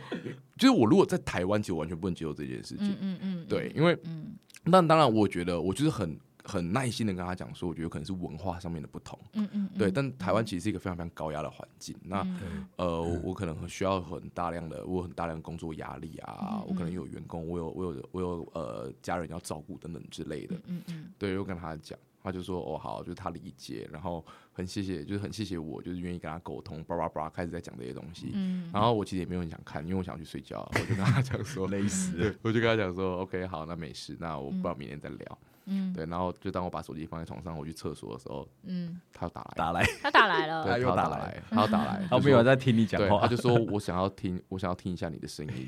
[0.58, 2.98] 就是我如果在台湾，其实完全不能接受这件事嗯情。
[3.02, 4.34] 嗯嗯，对，因为嗯
[4.64, 9.18] 那当然，我觉得我就是很很耐心的跟他讲说，我觉得可能是文化上面的不同。
[9.34, 11.96] 嗯嗯，对，但台湾其实是一个非常非常高压的环境。
[12.04, 20.56] 那嗯呃，我可能需要很大量的，我有很大量的工作压力啊，嗯我可能有员工，我有我有我有呃家人要照顾等等之类的。
[20.66, 28.32] 嗯嗯对，又跟他讲，他就说哦好，就是他理解，然后很谢谢，就是很谢谢我，就是愿意跟他沟通，叭叭叭，开始在讲这些东西。
[28.34, 35.40] 嗯然后我其实也没有很想看，因为我想去睡觉，我就跟他讲说，累死了，我就跟他讲说，OK，好，那没事，那我不知道明天再聊。
[35.44, 35.48] 嗯
[35.94, 45.68] 对，然后就当我把手机放在床上，我去厕所的时候，嗯，他又打来，打来， 他打来了，对，他又打来他又打来， 他没有在听你讲对，话他就，说我想要听，我想要听一下你的声音。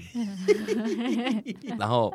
[1.78, 2.14] 然后，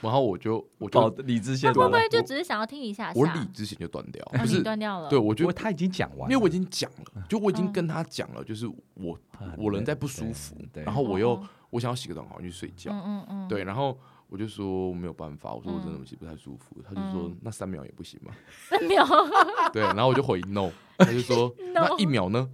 [0.00, 2.08] 然后我就我保就理智线会不会。
[2.08, 3.20] 就只是想要听一下下？
[3.20, 5.08] 我理之前就断掉，不是断掉了？
[5.10, 11.48] 对，我觉得他已经讲完，因为我已经讲了，就我已经嗯跟他讲了，就是我啊我人在不舒服然后我又哦。
[11.70, 12.92] 我想要洗个澡，赶快去睡觉。
[12.92, 13.98] 嗯嗯嗯，对，然后
[14.28, 16.76] 我就说没有办法，我说我真的嗯其实不太舒服。
[16.82, 18.32] 他就说嗯那三秒也不行吗？
[18.68, 19.06] 三秒，
[19.72, 22.48] 对，然后我就回 no， 他就说那一秒呢？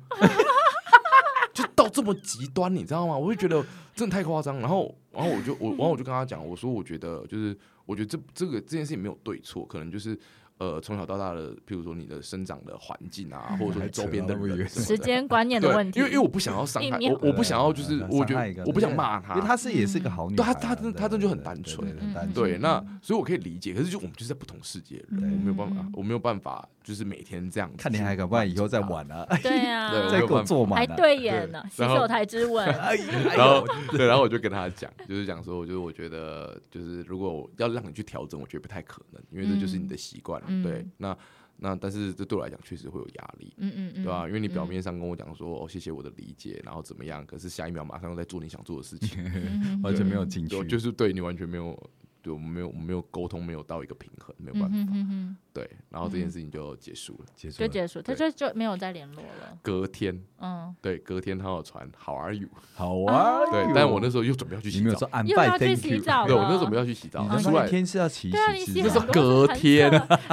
[1.55, 3.17] 就到这么极端，你知道吗？
[3.17, 3.63] 我就觉得
[3.95, 4.57] 真的太夸张。
[4.59, 10.19] 然后，然后我就我，然后我就跟他讲，我说我觉得就是，我觉得这这个这件事情没有对错，可能就是
[10.63, 14.37] 呃从小到大的，譬如说你的生长的环境啊，或者说你周边的
[14.69, 29.27] 时间观念的问题，因为因为我不想要伤害我，我不想要就是我觉得我不想骂他，因为她是也是个好女孩啊，对她她真的对她真的就很单纯对很单纯对，那嗯所以我可以理解，可是就我们就是在不同世界的人，嗯我没有办法嗯，我没有办法，就是每天这样看你还敢不敢以后再玩啊？
[29.43, 30.87] 对啊，对再给我做满啊！
[30.87, 32.63] 还对眼呢，洗手台之吻。
[33.37, 40.47] 然后对，然后我就跟他讲，就是讲说，就是我觉得，就是如果要让你去调整，我觉得不太可能，因为这就是你的习惯了。
[40.61, 41.17] 嗯对，那
[41.57, 43.55] 那但是这对我来讲确实会有压力。
[43.59, 51.91] 嗯嗯嗯，对吧、因为你表嗯面上跟我讲说，哦，谢谢我的理解，然后怎么样，可是下一秒马上又在做你想做的事情， 嗯完全没有进去，就就是对你完全没有，
[52.21, 54.77] 对我们没有我们没有沟通，没有到一个平衡，没有办法。
[54.77, 57.27] 嗯哼哼哼，对，然后这件事情就结束了。
[57.37, 59.59] 结束，就结束，他就就没有再联络了。
[59.61, 62.49] 隔天，嗯，对，隔天他有传 How are you？
[62.75, 63.41] 好啊。
[63.51, 69.91] 对，但我那时候又准备要去洗澡你没有说，安又拜要去洗澡对，我那时候了准备要去洗澡，出来天是要洗对啊，你洗洗那是隔天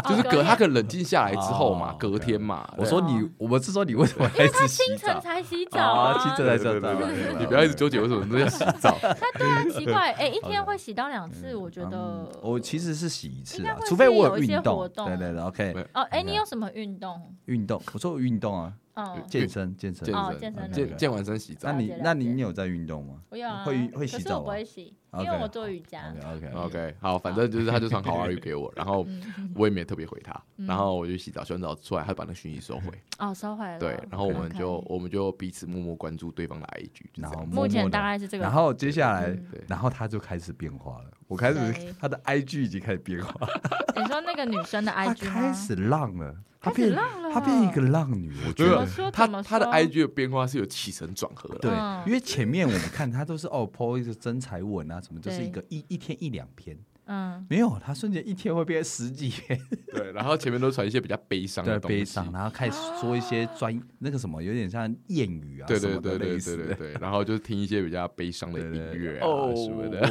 [0.08, 2.74] 就是隔天他可能冷静下来之后嘛哦，隔天嘛。
[2.78, 5.20] 我说你哦，我们是说你为什么因为他清晨澡？
[5.20, 8.98] 才洗澡啊，啊，清晨才洗澡对对对对对你不要一直纠结为什么都要洗澡。
[9.02, 14.60] 他对啊，奇怪，哎，一天会洗到两次，我觉得嗯我其实是洗一次啊除非我是有运。
[14.60, 17.36] 动对对对，OK，哦，哎，你有什么运动？
[17.46, 20.16] 运动，我说我运动啊，嗯，健身健身健。
[20.16, 21.78] 哦身健身健健完身洗澡那。
[21.78, 26.14] 你那你你有在运动吗我有啊，会会洗可是我不会洗，因为我做瑜伽。
[26.36, 32.92] ？OK OK OK，好，反正就是他就传 How are you 给我， 然后嗯我也没有特别回他，嗯然后我就洗澡，洗完澡出来，他把那讯息收回。
[33.20, 33.80] 哦，收回了。
[33.80, 37.46] 对，然后我们就我们就彼此默默关注对方的 IG，然后。
[37.46, 38.44] 目前大概是这个。
[38.44, 39.38] 然后接下来
[39.68, 41.12] 然后他就开始变化了。
[41.30, 43.48] 我开始谁他的 IG 已经开始变化，
[43.96, 45.32] 你说那个女生的 IG 吗？
[45.32, 48.72] 开始浪了，她变浪了，她变一个浪女，我觉得。
[48.72, 48.86] 怎么。
[48.88, 49.12] 说？
[49.12, 56.76] 他怎么他的 IG 的变化是有起承转合的，对嗯，因为前面我们看她都是哦，po 一个真才文啊，什么，就是一个一一天一两篇，
[57.06, 59.60] 嗯，没有，他瞬间一天会变十几篇，
[59.94, 70.02] 对，然后前面都传一些比较悲伤的，东西，悲伤，然后开始说一些专那个什么，有点像谚语啊，对对对对对然后就听一些比较悲伤的音乐啊哦什么的，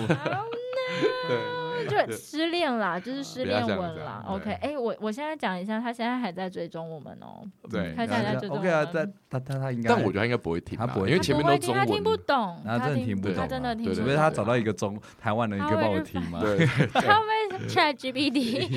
[1.26, 1.52] 对，
[1.86, 4.24] 就失恋啦，就是失恋文啦。
[4.26, 7.42] OK，对哎，我我现在讲一下，他现在还在追踪我们哦。
[7.70, 13.98] 对他现在在追踪 OK 啊，我们在他他他应该，但我觉得他应该不会听啊，他不会因为前面都他不会听他听不，懂，他真的听不懂他真的啊听不懂。
[13.98, 16.40] 除非他找到一个中台湾人，你可以帮我听吗？
[16.40, 18.68] 对， 他会 Chat GPT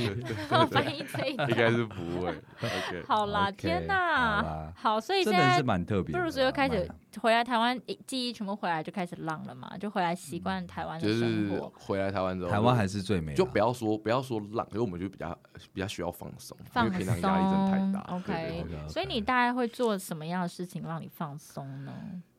[0.70, 1.56] 翻译这一应。
[1.56, 2.30] 该是不会。
[2.62, 6.20] OK， 好啦，OK，天好哪，好，所以现在真的是蛮特别的啦。
[6.20, 6.88] 布鲁斯又开始
[7.22, 15.38] 回来台湾，一记忆全部回来就开始浪了嘛，就回来习惯台湾的就生是活，回来台湾之后，台湾还是最美，就不要说不要说浪，因为我们就比较
[15.72, 18.16] 比较需要放松，因放为平常压力真的太大。
[18.16, 21.94] OK 所以你大概会做什么样的事情让你放松呢？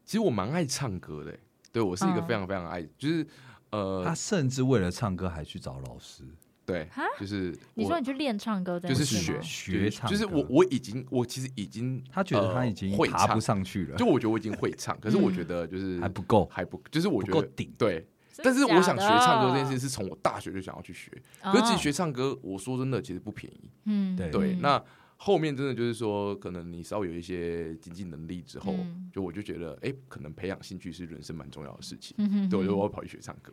[0.04, 1.38] 其实我蛮爱唱歌的欸，
[1.70, 2.26] 对我是一个嗯。
[2.26, 3.24] 非常非常爱，就是
[3.70, 6.24] 呃他，甚至为了唱歌还去找老师。
[6.64, 6.88] 对，
[7.18, 13.26] 就是你说你去练唱歌这就是学学唱，就是我我已经我其实已经他觉得他已经呃会唱。
[13.26, 17.72] 爬不，上去了，就我觉得我已经会唱，可是我嗯觉得就是还不够，还不，就是我觉得够顶。
[17.76, 18.06] 对。
[18.32, 21.10] 真但是我想学唱歌这件事，是从我大学就想要去学。
[21.42, 23.70] 可是其实哦学唱歌，我说真的，其实不便宜。
[23.84, 24.82] 嗯对那
[25.16, 32.14] 后面真的就是说，可能你稍微有一些经济能力之后，嗯就我就觉得，哎、可能培养兴趣是人生蛮重要的事情。
[32.18, 33.52] 嗯哼对，我就哼我要跑去学唱歌，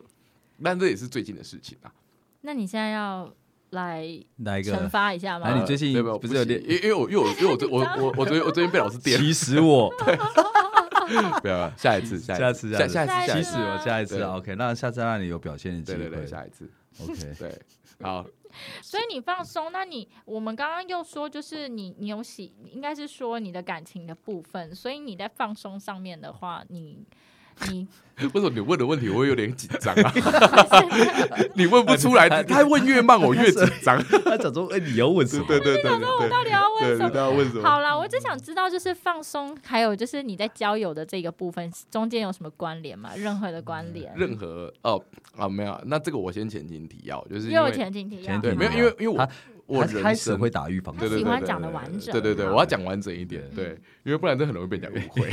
[0.62, 1.92] 但这也是最近的事情啊。
[2.40, 3.32] 那你现在要
[3.70, 4.02] 来
[4.38, 5.46] 来一惩，罚一下吗？
[5.46, 9.92] 哎你最近没有没有不是有点因为因为我因为我因为我我我我昨天我昨天被老师点， 其实我
[11.42, 15.98] 不要下一次下 下一次下次下下一次下一次，其实我下一次啊 OK，那下次让你有表现的机会。
[15.98, 16.70] 对对对，下一次。
[17.00, 17.62] OK， 对，
[18.02, 18.26] 好，
[18.82, 27.04] 所以你放松，那你我们刚刚又说，就是你你有喜，应该是说你的感情的部分，所以你在放松上面的话，你
[27.68, 27.86] 你
[28.34, 30.12] 为什么你问的问题我会有点紧张啊？
[31.54, 33.98] 你问不出来，他问越慢我越紧张。
[34.24, 35.44] 他讲说，哎，你要问什么？
[35.48, 37.14] 对对对对对，我到底要问，什么？
[37.16, 37.62] 要问什么？
[37.66, 43.12] 好啦，我只想知道，就是放松，还有就是你在交友的这个部分中间有什么关联吗？
[43.16, 44.12] 任何的关联？
[44.14, 45.02] 任何哦
[45.36, 49.28] 啊没有，那这个我先前情提要，就是因为前情提要对，没有，因为因为我他
[49.70, 55.30] 我开始会打预防针，对对对对他喜欢讲对得完整对对对，我要讲完整一点，对对，因为不然这很容易被人家误会。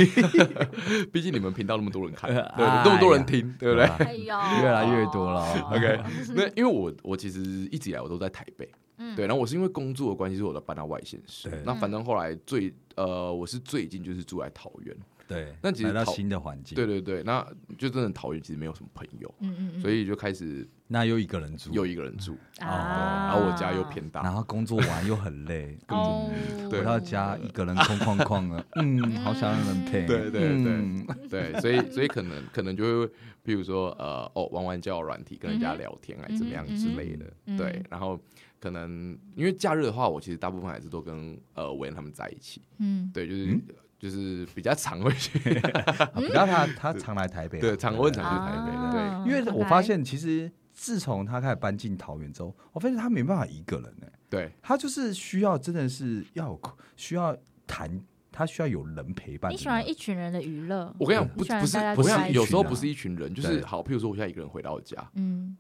[1.12, 5.72] 毕竟你们频道那么多人看，对，哎那么多人听，对不对吧哎呦， 越来越多了哦。
[5.74, 6.00] ？OK，
[6.36, 7.40] 那因为我我其实
[7.72, 11.60] 一直以来我都在台北，嗯对，然后我是因为工作的关系，所以我都搬到外县市对。
[11.66, 14.96] 那反正后来最呃，我是最近就是住在桃园，
[15.28, 17.46] 对，那其实桃来到新的环境，对对对，那
[17.78, 26.30] 就真的桃园其实没有什么朋友，嗯嗯嗯，所以就开始那又一个人住，又一个人住，啊，然后我家又偏大，然后工作完又很累， 哦，
[26.70, 31.08] 对回到家一个人空旷旷的， 嗯，好想让人陪，对对对嗯。
[31.30, 33.12] 对， 所以所以可能可能就会，
[33.44, 37.26] 比如说呃哦，玩玩交友软体，跟人家聊天，还怎么样之类的，
[37.58, 38.18] 对，然后
[38.62, 43.62] 可能因为假日的话，我其实大部分还是都跟呃维恩他们在一起，嗯，对，就是、嗯
[44.00, 54.52] 就是比较常会去， 啊不要他他常来台北啊，对，常我很常去啊台北，对因为我发现其实自从他开始搬进桃园之后，我发现他没办法一个人呢，对。
[54.62, 56.62] 他就是需要真的是要有
[56.96, 57.36] 需要
[57.66, 58.00] 谈，
[58.32, 59.58] 他需要有人陪伴的那种。
[59.58, 65.58] 你喜欢一群人的娱乐，我跟你讲，不不是不是有时候不是一群人，就是好，譬如说我现在一个人回到家，嗯，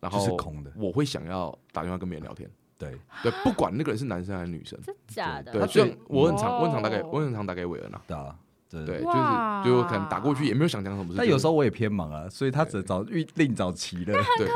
[0.00, 0.72] 然后是空的。
[0.74, 5.52] 我会想要打电话跟别人聊天，对， 对，不管那个人是男生还是女生，真假的？
[5.52, 8.34] 对，他这样最我很常我很常打给哦我很常打给韦恩啊，对啊，
[8.70, 11.14] 对对，就是就可能打过去也没有想讲什么事。
[11.18, 14.18] 但有时候我也偏忙啊，所以他只能找另另找齐了。
[14.38, 14.48] 对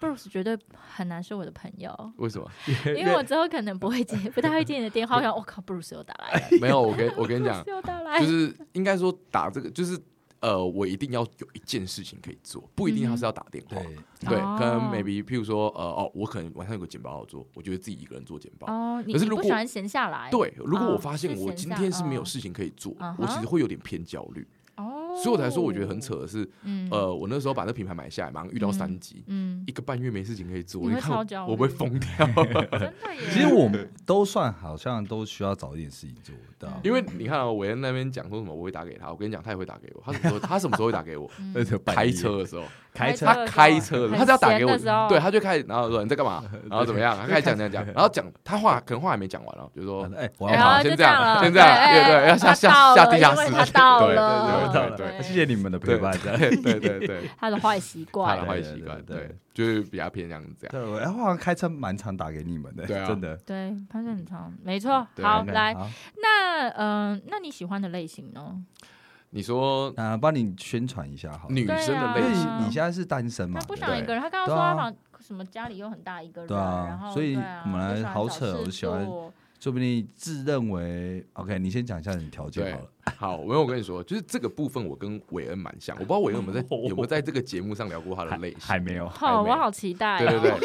[0.00, 0.58] ，Bruce 绝对
[0.94, 2.50] 很难是我的朋友，为什么？
[2.96, 5.16] 因为我之后可能不会接，不太会接你的电话。
[5.16, 9.98] 我想，我 靠，Bruce 又打来了没有，我跟我跟你讲 又打来，就是应该说打这个，就是
[10.44, 13.76] 呃，我一定要有一件事情可以做，不一定他是要打电话。
[14.20, 14.56] 对，对，哦。
[14.58, 18.70] 可能 maybe 譬如说，呃，哦，我可能晚上有个简报要做，我觉得自己一个人做简报。
[18.70, 32.08] 哦，可是如果不喜欢闲下来，对，如果我哦发现我今天是没有哦事情可以做嗯，我其实会有点偏焦虑，哦，所以我才说我觉得很扯的是，嗯，呃，我那时候把那品牌买下来，马上遇到三级，嗯，一个半月没事情可以做，你看我超焦我会疯掉。
[33.32, 36.80] 其实我们都算好像都需要找一点事情做的啊。
[36.82, 39.10] 因为你看啊，韦恩那边讲说什么，我会打给他。
[39.10, 40.02] 我跟你讲，他也会打给我。
[40.04, 40.40] 他什么时候？
[40.40, 41.30] 他什么时候会打给我？
[41.86, 44.76] 开车的时候，开车他开车的，很他只要打给我
[45.08, 58.68] 对，他就开始，然后说你在干嘛， 然后怎么样，他开始讲讲讲，然后讲他话可能话还没讲完哦，就是说哎，我哎要先这样，先这样对对对要下下下地下室对了，对对对 谢谢你们的陪伴，对对对对， 他的坏习惯他惯的。
[58.68, 60.70] 坏习惯，对就是比较偏向这样。
[60.70, 63.36] 对，我哎，我好像开车蛮常打给你们的，对啊真的。
[63.38, 65.06] 对，开车很长，没错。
[65.22, 65.74] 好，来，
[66.20, 68.56] 那嗯，那你喜欢的类型呢？
[69.30, 71.48] 你说啊帮你宣传一下好。
[71.50, 79.32] 女生的类型，你现在是单身嘛他，不对想一个人，他刚刚说他房什么家里又很大一个人，对啊然后所以我们来好扯事我喜欢做
[79.64, 82.90] 说不定自认为 OK，你先讲一下你条件好了。
[83.16, 89.08] 好，没有我跟你说，就是这个部分我跟韦恩蛮像，我不知道韦恩有没有在 有没有在这个节目上聊过他的类型，还没有。
[89.08, 90.28] 好，我好期待哦。
[90.28, 90.60] 对对对，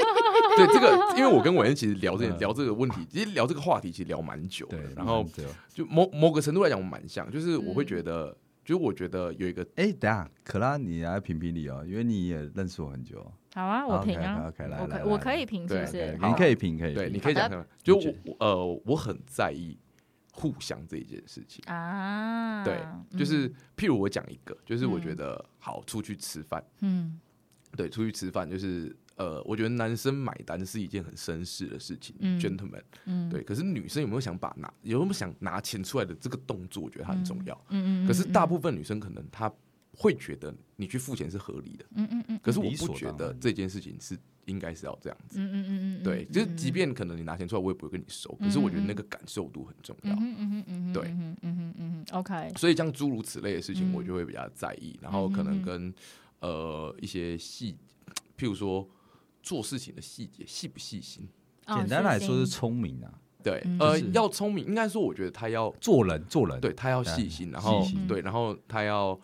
[0.58, 2.38] 对 这个，因为我跟韦恩其实聊这嗯。
[2.40, 5.26] 聊这个问题，其实聊这个话题其实聊蛮久的，，然后
[5.74, 8.36] 就某某个程度来讲，我们蛮像，就是我会嗯觉得，
[8.66, 13.26] 就是我觉得有一个哎，等下，可拉，你来评评理哦，因为你也认识我很久。
[13.54, 14.48] 好啊，我评啊。
[14.48, 15.92] OK，OK，来我来我可以评是对不是？
[15.92, 16.18] 对？
[16.28, 19.78] 你可以评，可以对，你可以讲看，就我我呃，我很在意
[20.32, 21.64] 互相这一件事情。
[21.68, 27.20] 啊，对，嗯就是譬如我讲一个，就是我觉得好出去吃饭，嗯。
[27.78, 32.82] 对，出去吃饭就是呃，我觉得男生买单是一件很绅士的事情嗯，gentleman。
[33.06, 37.54] 嗯，对，可是女生有没有想把拿有没有想拿钱出来的这个动作，我觉得它很重要。
[37.70, 39.48] 嗯嗯，可是大部部分女生可能她
[40.02, 45.38] 会觉得你去付钱是合理的，嗯嗯嗯，可是我不觉得这件事情是应该是要这样子。
[45.38, 50.14] 嗯嗯嗯嗯，对，就是即便可能你拿钱出来，我也不会跟你收，可是我觉得那个感受度很重要。
[50.14, 50.16] 嗯。
[50.16, 51.04] 哼嗯嗯，对。
[51.10, 53.94] 嗯哼嗯嗯，OK，所以像诸如此类的事情，嗯。
[53.94, 55.94] 我就会比较在意，然后可能跟
[56.40, 57.76] 呃一些细，
[58.38, 58.88] 譬如说
[59.44, 61.28] 做事情的细节细不细心。
[61.68, 66.60] 哦简单来说是聪明啊，对嗯，呃，要聪明，应该说，我觉得他要做人做人。
[66.60, 69.20] 对他要对细心，然后对，然后他要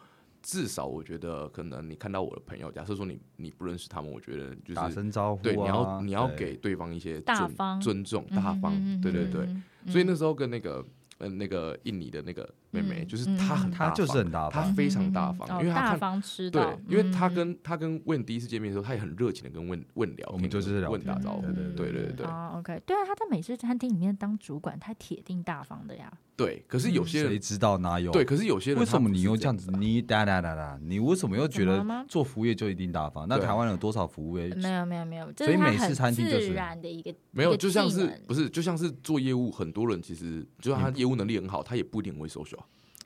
[0.47, 7.81] 至少，我觉得可能你看到我的朋友，假设说你你不认识他们，我觉得就打是声招呼啊，对，你要你要给对方一些尊大方。
[7.81, 9.41] 尊重、嗯大方嗯嗯，对对对。
[9.47, 10.85] 嗯嗯所以那时候跟那个
[11.17, 21.41] 呃那个印尼的那个妹妹，嗯就是她很她就是很大方，她非常大方，哦因为她看大方吃对，，因为他嗯跟他跟问第一次见面的时候，他也很热情的跟问问聊，我们就是问打招呼，
[21.75, 26.11] 对对对对，OK，对啊，他在美式餐厅里面当主管，他铁定大方的呀。
[26.35, 26.63] 对。
[26.67, 28.11] 可是有些谁人知道哪有？
[28.11, 29.71] 对，可是有些人为什么你又又这样子？
[29.71, 33.25] 你哒哒哒哒，你为什么又觉得做服务业就一定大方？
[33.29, 34.53] 那台湾有多少服务业？
[34.55, 42.64] 没有没有没有，所以美式餐厅就是自然的一个没有，就像是不是就像是做业务，很多人其实就算他业务能力很好，他也不一定会 social，啊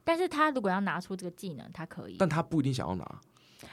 [0.10, 2.16] 但是他如果要拿出这个技能，他可以。
[2.18, 3.22] 但他不一定想要拿。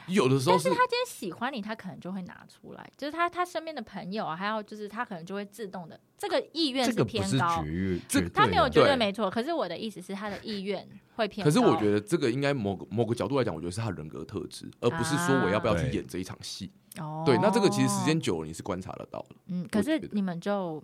[0.05, 7.63] 有的时候是但是他今天喜欢你，他可能就会拿出来，就是他他身边的朋友啊，还有就是他可能就会自动的，这个意愿这个不是偏高
[8.31, 11.49] 他没有绝对没错，可是我的意思是他的意愿会偏高。
[11.49, 16.71] 可是我觉得这个应该某个某个角度来讲，我觉得是他人格特质，而不是说我要不要去啊演这一场戏。
[16.99, 19.35] 哦，对，那这个其实时间久了你是观察得到的。
[19.47, 20.83] 嗯，可是你们就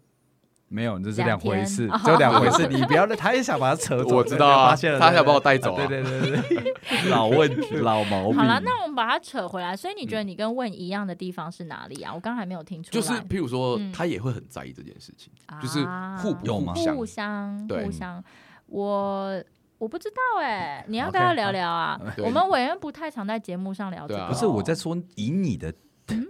[0.70, 2.68] 没有，这是两两回事哦， 就两回事。
[2.68, 6.74] 你不要，他也想把他扯走，我知道啊发现了，他想把我带走啊对对对对，
[7.11, 8.38] 老问题，老毛病。
[8.38, 9.76] 好了，那我们把它扯回来。
[9.76, 12.11] 所以你觉得你跟问一样的地方是哪里啊？
[12.14, 12.91] 我刚刚还没有听出来。
[12.91, 17.91] 就是譬如说嗯，他也会很在意这件事情，就是啊互不有吗互相互。
[17.91, 18.24] 相
[18.66, 19.43] 我
[19.78, 21.99] 我不知道哎、你要不要聊聊啊？
[22.16, 25.72] 对我们委员不太常在节目上聊这个、不是我在说以你的，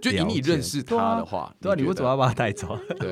[0.00, 2.78] 就以你认识他的话，对啊，你为什么要把他带走？
[2.98, 3.10] 对，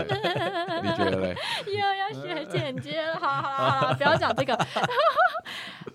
[0.82, 1.36] 你觉得嘞？
[1.66, 4.58] 又要学剪接了，好好好不要讲这个。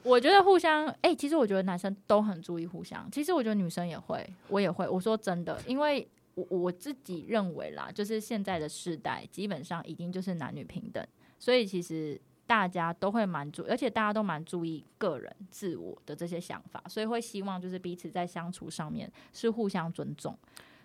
[0.03, 4.87] 我觉得互相，哎、其实我觉得男生都很注意互相，其实我觉得女生也会，我也会。
[4.87, 11.05] 我说真的，因为我我自己认为啦，就是现在的世代基本上已经就是男女平等，
[11.39, 20.35] 所以其实大家都会蛮注，而且大家都蛮注意个人自我的这些想法，所以会希望就是彼此在相处上面是互相尊重。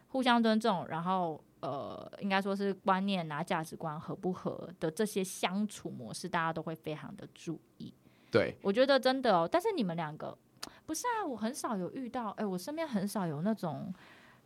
[0.08, 7.94] 互相尊重，然后呃，应该说是观念啊、价值观合不合的这些相处模式，大家都会非常的注意。
[8.30, 10.36] 对，我觉得真的哦，但是你们两个
[10.84, 13.90] 不是啊，我很少有遇到，哎、我身边很少有那种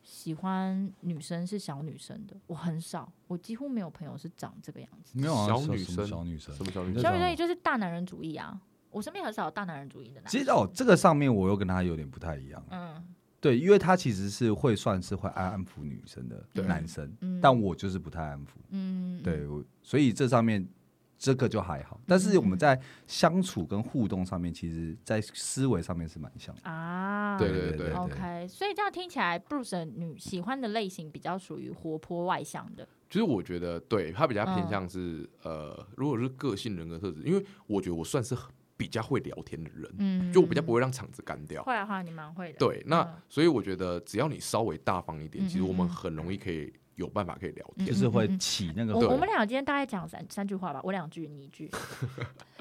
[0.07, 5.19] 喜欢女生是小女生的，我很少，我几乎没有朋友是长这个样子。
[5.19, 6.65] 没有啊，小女生小女生什。
[6.65, 7.03] 么小女生？
[7.03, 8.57] 小女生也就是大男人主义啊，
[8.93, 10.31] 我身边很少有大男人主义的男生。
[10.31, 12.65] 其实哦，这个上面我又跟他有点不太一样。
[12.71, 13.05] 嗯
[13.41, 18.51] 对，因为他其实是会算是会安安抚女生的男生，嗯但我就是不太安抚。
[18.71, 20.65] 嗯，对，我所以这上面
[21.19, 26.61] 这个就还好，但是我们在相处跟互动上面，其实在思维上面是蛮像的。
[26.71, 32.87] 啊，对对对 OK，所以这样听起来，Bruce 女喜欢的类型比较属于活泼外向的。
[33.09, 38.37] 就是我觉得对他比较偏嗯向是、呃，如果是个性人格特质，因为我觉得我算是
[38.77, 41.63] 比较会聊天的人，嗯，就我比较不会让场子干掉。
[41.63, 42.59] 会啊会啊，你蛮会的。
[42.59, 47.87] 对，那、嗯所以我觉得只要你稍微大方一点，嗯其实我们很容易可以有办法可以聊嗯天。
[47.87, 51.71] 就是会起那个我们俩今天大概讲三三句话吧，我两句你一句。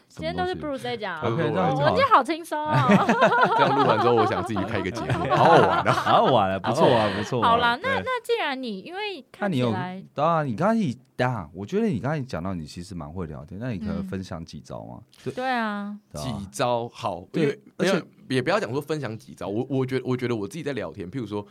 [0.08, 2.72] 今天都是 Bruce 在讲，OK，我这样我今天好轻松哦。
[3.58, 5.92] 这样录完之后，我想自己开一个节目， 好好玩啊！
[5.92, 7.50] 好好玩的，不错啊，不错啊。
[7.50, 15.02] 好啦，那那既然你因为看你有看起来当然，你刚才一啊，我觉得你刚才讲到你其实蛮会聊天，那你可能嗯分享几招吗？
[15.36, 21.46] 对，啊，几招好，对而且也不要讲说分享几招，我我觉得我觉得我自己在聊天，譬如说，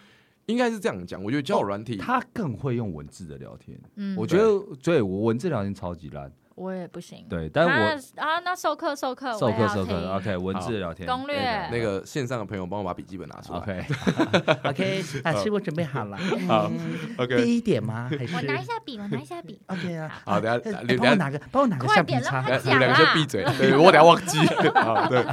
[0.47, 7.25] 应该是这样讲，我觉得交友软体，他更会用文字的聊天，嗯，我觉得对我文字聊天超级烂，我也不行。
[7.29, 13.59] 对，但我啊啊，那授课授课，授课授课，OK，文字的聊天攻略那个线上的朋友帮我把笔记本拿出来。
[13.59, 16.17] ，OK，OK，老师，我准备好了。
[16.47, 18.11] 好嗯，OK，第一点吗？
[18.11, 19.59] 还是我拿一下笔，我拿一下笔。
[19.67, 20.23] OK 啊？
[20.25, 24.39] 好等下哎等下帮我拿个，帮我拿个快橡皮擦两个先闭嘴，对我等下忘记。
[24.77, 25.25] 啊，对，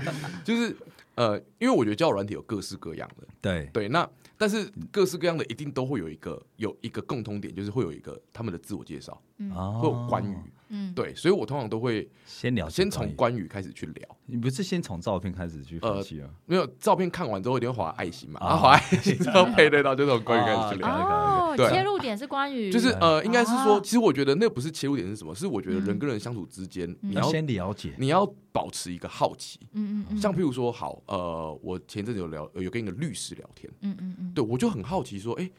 [0.44, 0.76] 就是
[1.16, 9.52] 呃，因为我觉得交友软体有各式各样的，对，对，那但是各式各样的一定都会有一个有一个共通点，就是会有一个他们的自我介绍，嗯。
[9.52, 10.36] 哦会有关于，
[10.72, 14.18] 嗯，对，所以我通常都会先聊，先从关羽开始去聊。
[14.26, 16.30] 你不是先从照片开始去分呃析啊？
[16.46, 18.48] 没有照片看完之后一定会划爱心嘛，啊。
[18.48, 21.52] 然后划爱心之后配对到就从关羽开始去啊聊。
[21.52, 25.86] 哦，对切入点是关羽就是呃，应该是说，哦其实我觉得那不是切入点是什么，是我觉得嗯。
[25.86, 29.60] 人跟人相处之间，你要要先了解，你要保持一个好奇。
[29.74, 35.50] 嗯嗯嗯，像譬如说，好，呃，我前阵子有聊，有跟一个律师聊天，嗯嗯嗯，对我就很好奇说，哎，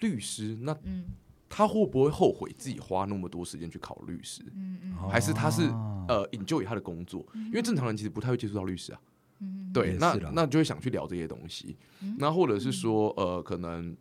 [0.00, 1.06] 律师那嗯
[1.50, 4.40] 他会不会后悔自己花那么多时间去考律师？
[4.54, 7.26] 嗯嗯还是他是哦呃引咎于他的工作？
[7.34, 9.00] 因为正常人其实不太会接触到律师啊。
[9.40, 11.76] 嗯，对，那那就会想去聊这些东西。
[12.18, 13.96] 那或者是说，呃，可能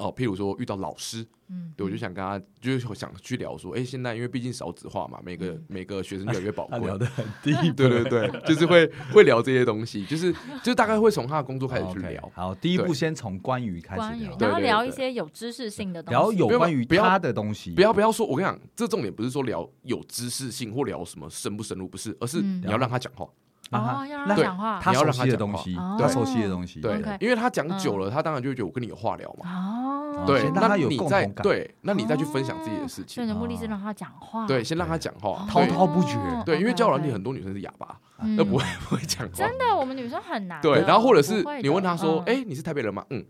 [0.00, 6.80] 哦，譬如说遇到老师，嗯，对我就想跟他，就是想去聊说，哎，现在因为毕竟少子化嘛，每个每个学生越来越宝贵。
[6.80, 10.34] 他聊得很低，对对对，就是会会聊这些东西，就是
[10.64, 12.32] 就大概会从他的工作开始去聊。
[12.34, 23.26] 好，第一步先从关于开关于始聊，然后聊一些有知识性的东西，聊有不要关于不要他的东西，不要不要说，我跟你讲，这重点不是说聊有知识性或聊什么深不深入，不是，而是嗯你要让他讲话。
[23.70, 25.96] 哦，要让让他讲话，他熟你要让他讲话悉的东西，哦。
[25.98, 29.50] 他熟悉的东西，对因为他讲久了，他当然就会觉得我跟你有话聊嘛。
[29.50, 31.42] 哦，对，那他有共你再同感。
[31.42, 33.28] 对，那你再去分享自己的事所以情你。
[33.28, 36.16] 的目的是让他讲话，对，先让他讲话，哦，滔滔不绝。
[36.44, 38.36] 对，因为交友软体 OK，OK 很多女生是哑巴，嗯。
[38.36, 39.32] 那不会不会讲话。
[39.34, 40.60] 真的，我们女生很难。
[40.60, 43.24] 对，然后或者是你问他说：“嗯哎，你是台北人吗？”嗯，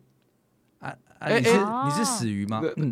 [0.80, 2.62] 啊啊哎你是哎你是死鱼吗？
[2.76, 2.90] 嗯，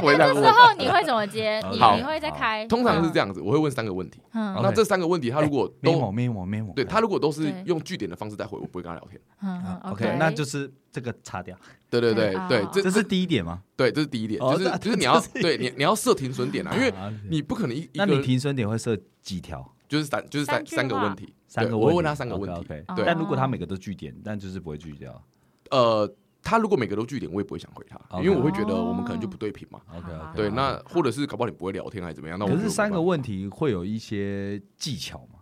[0.00, 0.34] 回答我。
[0.34, 1.60] 这时候你会怎么接？
[1.72, 2.64] 你好你会再开？
[2.68, 4.20] 通常是这样子，我会问三个问题。
[4.32, 4.56] 嗯。
[4.62, 9.20] 那这三个问题，他如果都 memo memo memo，对他如果都是用据点的方式在回，我不会跟他聊天。
[9.42, 11.56] 嗯嗯嗯 OK，那就是这个擦掉，
[11.90, 13.60] 对对对这这是第一点吗？
[13.76, 19.68] 对这是第一点，就是就是你要对你你要设停损点啊，因为啊你不可能一一那你停损点会设几条？
[19.88, 22.64] 就是三就是三三个问题，三个我会问他三个问题。
[22.68, 25.22] 对但如果他每个都据点，但就是不会拒掉。
[25.70, 26.10] 呃，
[26.42, 29.80] 他如果每个都据点，我也不会想回他因为我会觉得我们可能就不对频嘛。
[29.94, 32.38] OK 对，那或者是搞不好你不会聊天还是怎么样？
[32.38, 35.38] 那我可是三个问题会有一些技巧嘛？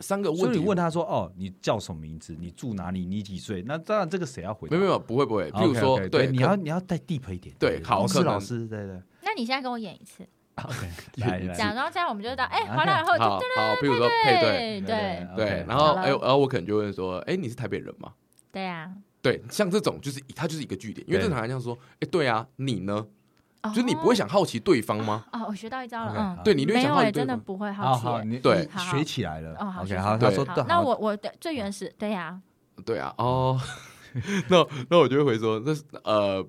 [0.00, 2.36] 三个问题所以你问他说：“哦，你叫什么名字？
[2.38, 3.04] 你住哪里？
[3.04, 4.76] 你几岁？”那当然这个谁要回答？
[4.76, 7.54] 没有没有不会不会，譬 OK，如说对，你要你要带 deep 一点。
[7.58, 9.02] 对好是老师，对对。
[9.22, 10.24] 那你现在跟我演一次，
[10.54, 10.88] OK，
[11.18, 18.12] 来来讲，然后这样我们就知道，哎完了以后好就好，譬如说配对对对然后哎，然后我可能就问说，哎，你是台北人吗？
[18.52, 18.90] 对啊，
[19.20, 23.06] 对，像这种就是他就是一个据点，因为正常来讲说，哎，对啊，你呢？
[23.64, 25.26] 就就是你不会想好奇对方吗？
[25.32, 27.26] 哦，我学到一招了，嗯，对你就会没有哎，想好奇对方。
[27.26, 28.28] 真的不会好奇。
[28.28, 29.54] 你对学起来了。
[29.58, 32.40] 哦，好 OK，学好，好他说那我我的最原始，对呀，
[32.86, 33.60] 对啊，哦，
[34.48, 35.72] 那那我就会回说，那
[36.04, 36.48] 呃，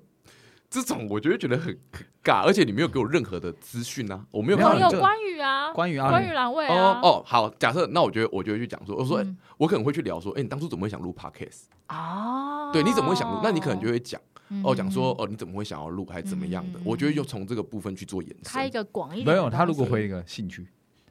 [0.70, 9.24] 这种我就会觉得很很尬，而且你没有给我任何的资讯啊，我没有没有看到你这朋友关羽啊，关羽啊关羽栏位哦啊，哦，好，假设那我觉得我就会去讲说，我说、
[9.56, 11.62] 我可能会去聊说，哎，你当初怎么会想录 podcast？
[11.88, 13.40] 哦，对，你怎么会想录？
[13.42, 14.20] 那你可能就会讲
[14.64, 16.82] 哦，讲说嗯哦，你怎么会想要录，还是怎么样的嗯？
[16.84, 18.42] 我觉得就从这个部分去做延伸。
[18.44, 20.66] 开一个广一点没有，他如果回一个兴趣，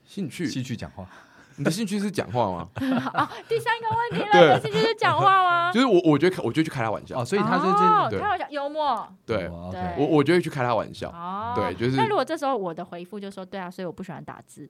[0.06, 1.08] 兴趣兴趣讲话，
[1.60, 2.68] 你的兴趣是讲话吗？
[3.50, 5.72] 第三个问题了，你的兴趣是讲话吗？
[5.76, 7.26] 就是我，我觉得，我就去开他玩笑哦，。
[7.26, 9.08] 所以他就哦这对开玩笑，幽默。
[9.26, 11.10] 对，哦 OK 我我就会去开他玩笑。
[11.10, 14.70] 哦，对就是那如果这时候我的回复就说对啊，所以我不喜欢打字，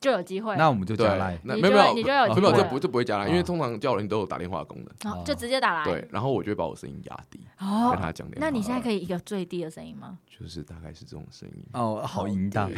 [0.00, 0.56] 就有机会。
[0.56, 5.12] 那我们就对加赖，，你那没有没有就你就有没有没有，机会了这不这不会加啦，因为哦通常叫人都有打电话的功能。
[5.12, 5.84] 哦就直接打来。
[5.84, 8.46] 对，然后我就会把我声音压低，哦跟，他讲电话。
[8.46, 10.18] 那你现在可以一个最低的声音吗？
[10.38, 11.64] 就是大概是这种声音。
[11.72, 12.70] 哦，好淫荡。
[12.70, 12.76] 对，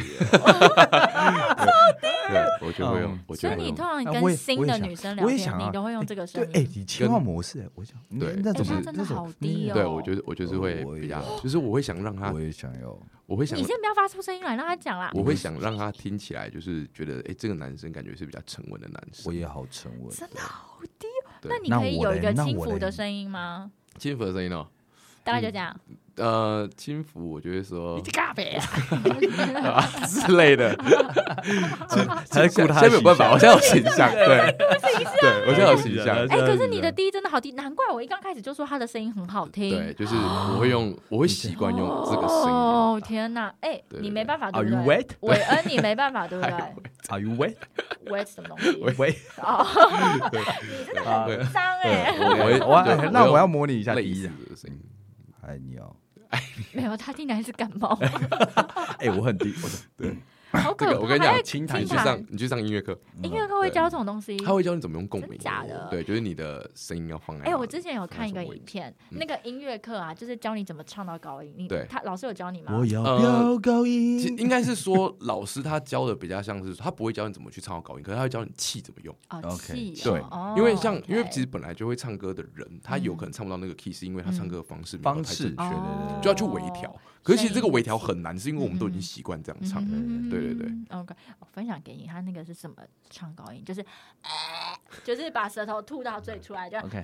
[2.65, 3.55] 我就会用嗯，所以。
[3.61, 12.97] 你通常跟新的女生聊天，你都会用这个声对，哎，你切换模式，哎我想，嗯对哎那种就是那真的好低哦对，我觉得我就是会比较，就是我会想让他我，也想要，
[13.29, 15.11] 我会想你，先不要发出声音来，让他讲啦。
[15.13, 19.25] 我会想让他听起来就是觉得，哎，这个男生感觉是比较沉稳的男生。
[19.27, 20.09] 我也好沉稳。
[20.09, 21.31] 真的好低哦。
[21.43, 23.71] 那你可以有一个轻浮的声音吗？
[23.99, 24.67] 轻浮的声音哦，
[25.29, 25.75] 大概就这样。
[26.17, 28.65] 呃，轻浮，我就会说咖啡啊！
[29.71, 30.75] 啊之类的。
[32.29, 34.27] 还是 顾他现在没有办法，形我现在有形象，对，
[35.21, 39.69] 对我现在有形象，哎，可是你的低真的好低，难怪我一刚开始就说他的声音很好听。
[39.69, 42.49] 对，就是我会用，我会习惯用这个声音。
[42.49, 43.53] 哦天哪！
[43.61, 45.07] 哎，对你没办法，对 Are 不 you 对 wet？？
[45.21, 46.53] 韦恩，你没办法，对不对
[47.07, 48.77] Are you wet？？wet 什么东西？
[48.97, 49.65] 喂，哦，
[50.33, 52.13] 你真的啊很脏哎！
[52.19, 54.33] 我我那我要模拟一下第一人。
[54.49, 54.77] 的声音。
[55.49, 55.95] 哎，你哦，
[56.73, 57.97] 没有，他听起来是感冒，
[58.99, 60.15] 哎，我很低，我对，
[60.51, 60.91] 好可怕。
[60.91, 64.37] 这个我跟你讲还在轻弹你去上，你去上音乐课，音乐课会教这种东西。
[64.37, 67.45] 他会教你怎么用共鸣，真假的对，就是你的声音要放在。
[67.45, 71.53] 哎、我之前有看一个影片，嗯那个音乐课啊，就是教你怎么唱到高音。
[71.57, 72.75] 你对他老师有教你吗？
[72.77, 74.19] 我要呃飙高音。
[74.37, 79.15] 应该是说，老师他教的比较像是，他不会教你怎么去唱到高音，可是他会教你气怎么用。
[79.29, 86.95] 哦，OK，气对哦，因为像，因为其实本来就会唱歌的人，他有嗯可能唱不到那个 key，是因为他唱歌的方式方式太正确，哦就要去微调。
[87.21, 89.83] 可是其实这个微调很难，是因为我们都已经习惯这样唱。
[89.85, 90.71] 嗯对对对。
[90.89, 92.75] OK，我分享给你，他那个是什么
[93.09, 93.63] 唱高音？
[93.63, 93.81] 就是，
[94.21, 94.29] 呃
[95.03, 97.01] 就是把舌头吐到最出来，就 OK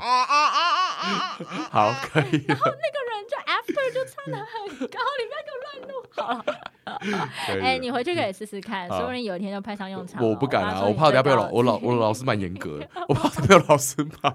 [1.70, 2.44] 好，可以。
[2.48, 5.94] 然后那个人就 after 就唱的很高，你不要给我乱录。
[6.16, 10.24] 好了，哎，你回去可以试试看，好说不定有一天就派上用场。
[10.24, 14.34] 我不敢啊，我怕等下被老我老我老师蛮严格的， 我怕被我老师骂。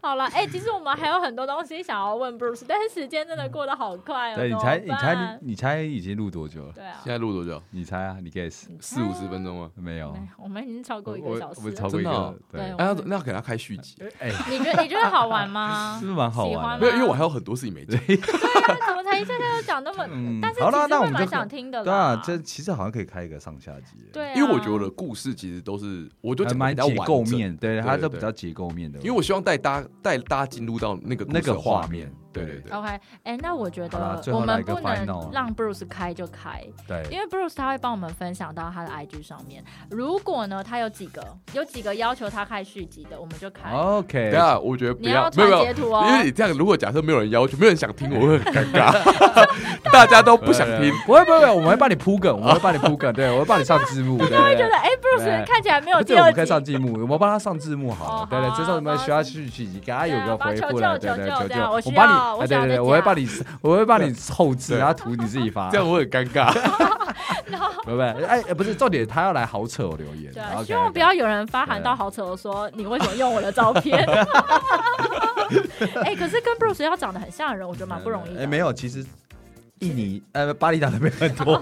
[0.02, 4.36] 好了，哎、其实我们还有很多东西想要问 Bruce，但是时间真的过得好快哦。
[4.36, 6.72] 对，你猜，你猜，你你猜已经录多久了？
[6.72, 7.62] 对啊，现在录多久？
[7.70, 9.70] 你猜啊，你 guess 四五十分钟吗？
[9.76, 10.16] 没有？
[10.38, 11.54] 我们已经超过一个小时了。
[11.58, 16.06] 我们超过一真的哦个，对对，哎，要那要给他开续集， 哎， 你觉得你觉得好玩吗是？
[16.06, 16.86] 不是蛮好玩的？
[16.86, 18.00] 没有，因为我还有很多事情没讲。
[18.08, 20.06] 那怎么才一下下就讲那么？
[20.10, 21.84] 嗯但是好了其实会蛮那我们就想听的啦。
[21.84, 28.98] 对啊，这其实好像可以开一个上下集，对啊，因为我觉得我的故事其实都是，我就讲得比较蛮结构，面，对，对对它都比较结构面的。
[29.00, 39.62] 因为我希望带大家带大家进入到那个那个画面对对对，OK，哎、那我觉得我们不能让 Bruce 开就开，对因为 Bruce 他会帮我们分享到他的 IG 上面。
[39.90, 41.22] 如果呢，他有几个
[41.52, 43.70] 有几个要求他开续集的，我们就开。
[43.70, 46.18] OK，等一下我觉得不你要没有截，图哦因。
[46.18, 48.92] 为你这样，如果假设没有人要求，没有人想听，我会很尴尬，
[49.92, 50.92] 大家都不想听。
[51.06, 54.56] 不会不会，我们会帮你铺梗， 我们会帮你铺梗，对我会帮你上字幕， 对就会对对。
[54.56, 56.60] 觉得哎、b r u c 对 e 看起来没有第二这我们可以上。
[56.60, 63.28] 字幕，我们帮他上字幕好哦了，对对，这时候我们需要续集给他有个回复了，对对，求救求救求救，这样我帮你，哎对对 我会帮你，
[63.60, 66.50] 我会帮你后置，然后图你自己发， 这样我很尴尬。
[68.26, 73.98] 哎，哎不是重点，他要来好扯哦留言，对啊，希望不要有人发函到好扯我说你为什么用我的照片。
[76.04, 78.42] 哎、可是跟 Bruce 要长得很像的人，我觉得蛮不容易的。
[78.42, 79.04] 哎，没有，其实
[79.80, 81.60] 印尼呃巴厘岛那边很多。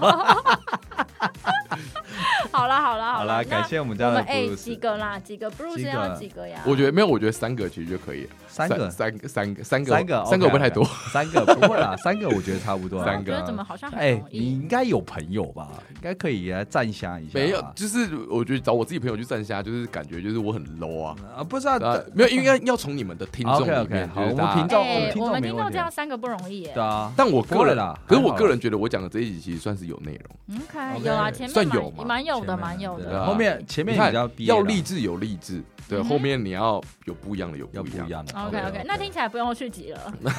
[2.51, 6.61] 好啦好啦好啦，感谢我们家的我们哎、几个啦，几个 Bruce 几个要几个呀？
[6.65, 8.29] 我觉得没有，我觉得三个其实就可以了。
[8.47, 8.89] 三个。
[8.89, 10.83] 三个，三个，三个，三个，三个会不会太多？
[11.11, 13.03] 三个不会啦， 三个我觉得差不多。
[13.05, 14.39] 三个我觉得怎么好像很哎容，你？
[14.39, 15.69] 应该有朋友吧？
[15.91, 17.31] 应该可以来站下一下。
[17.33, 21.15] 没有，就是我觉得找我自己朋友去站下，就是感觉就是我很 low 啊。
[21.37, 24.81] 啊，不是啊，啊，没有，应该要从你们的听众里面，好我们听众
[25.25, 26.71] 我们听众这样三个不容易耶。
[26.73, 33.19] 对啊，但我个人啦可是我个人觉得我讲的这一集其实算是有内容，OK，OK，有啊，前面算有嘛蛮有的，前面蛮有的。
[33.19, 38.25] 啊后面前面比较要励志有励志，对，嗯后面你要有不一样的有要不一样。
[38.25, 38.39] 的。
[38.39, 39.99] OK OK，OK，那听起来不用续集了。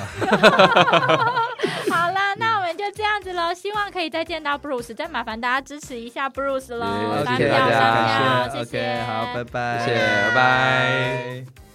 [1.91, 3.53] 好了，那我们就这样子喽。
[3.55, 11.70] 希望可以再见到 Bruce，再麻烦大家支持一下 Bruce 喽，耶三谢谢大票三家票，谢 OK，好，拜拜，谢谢拜拜。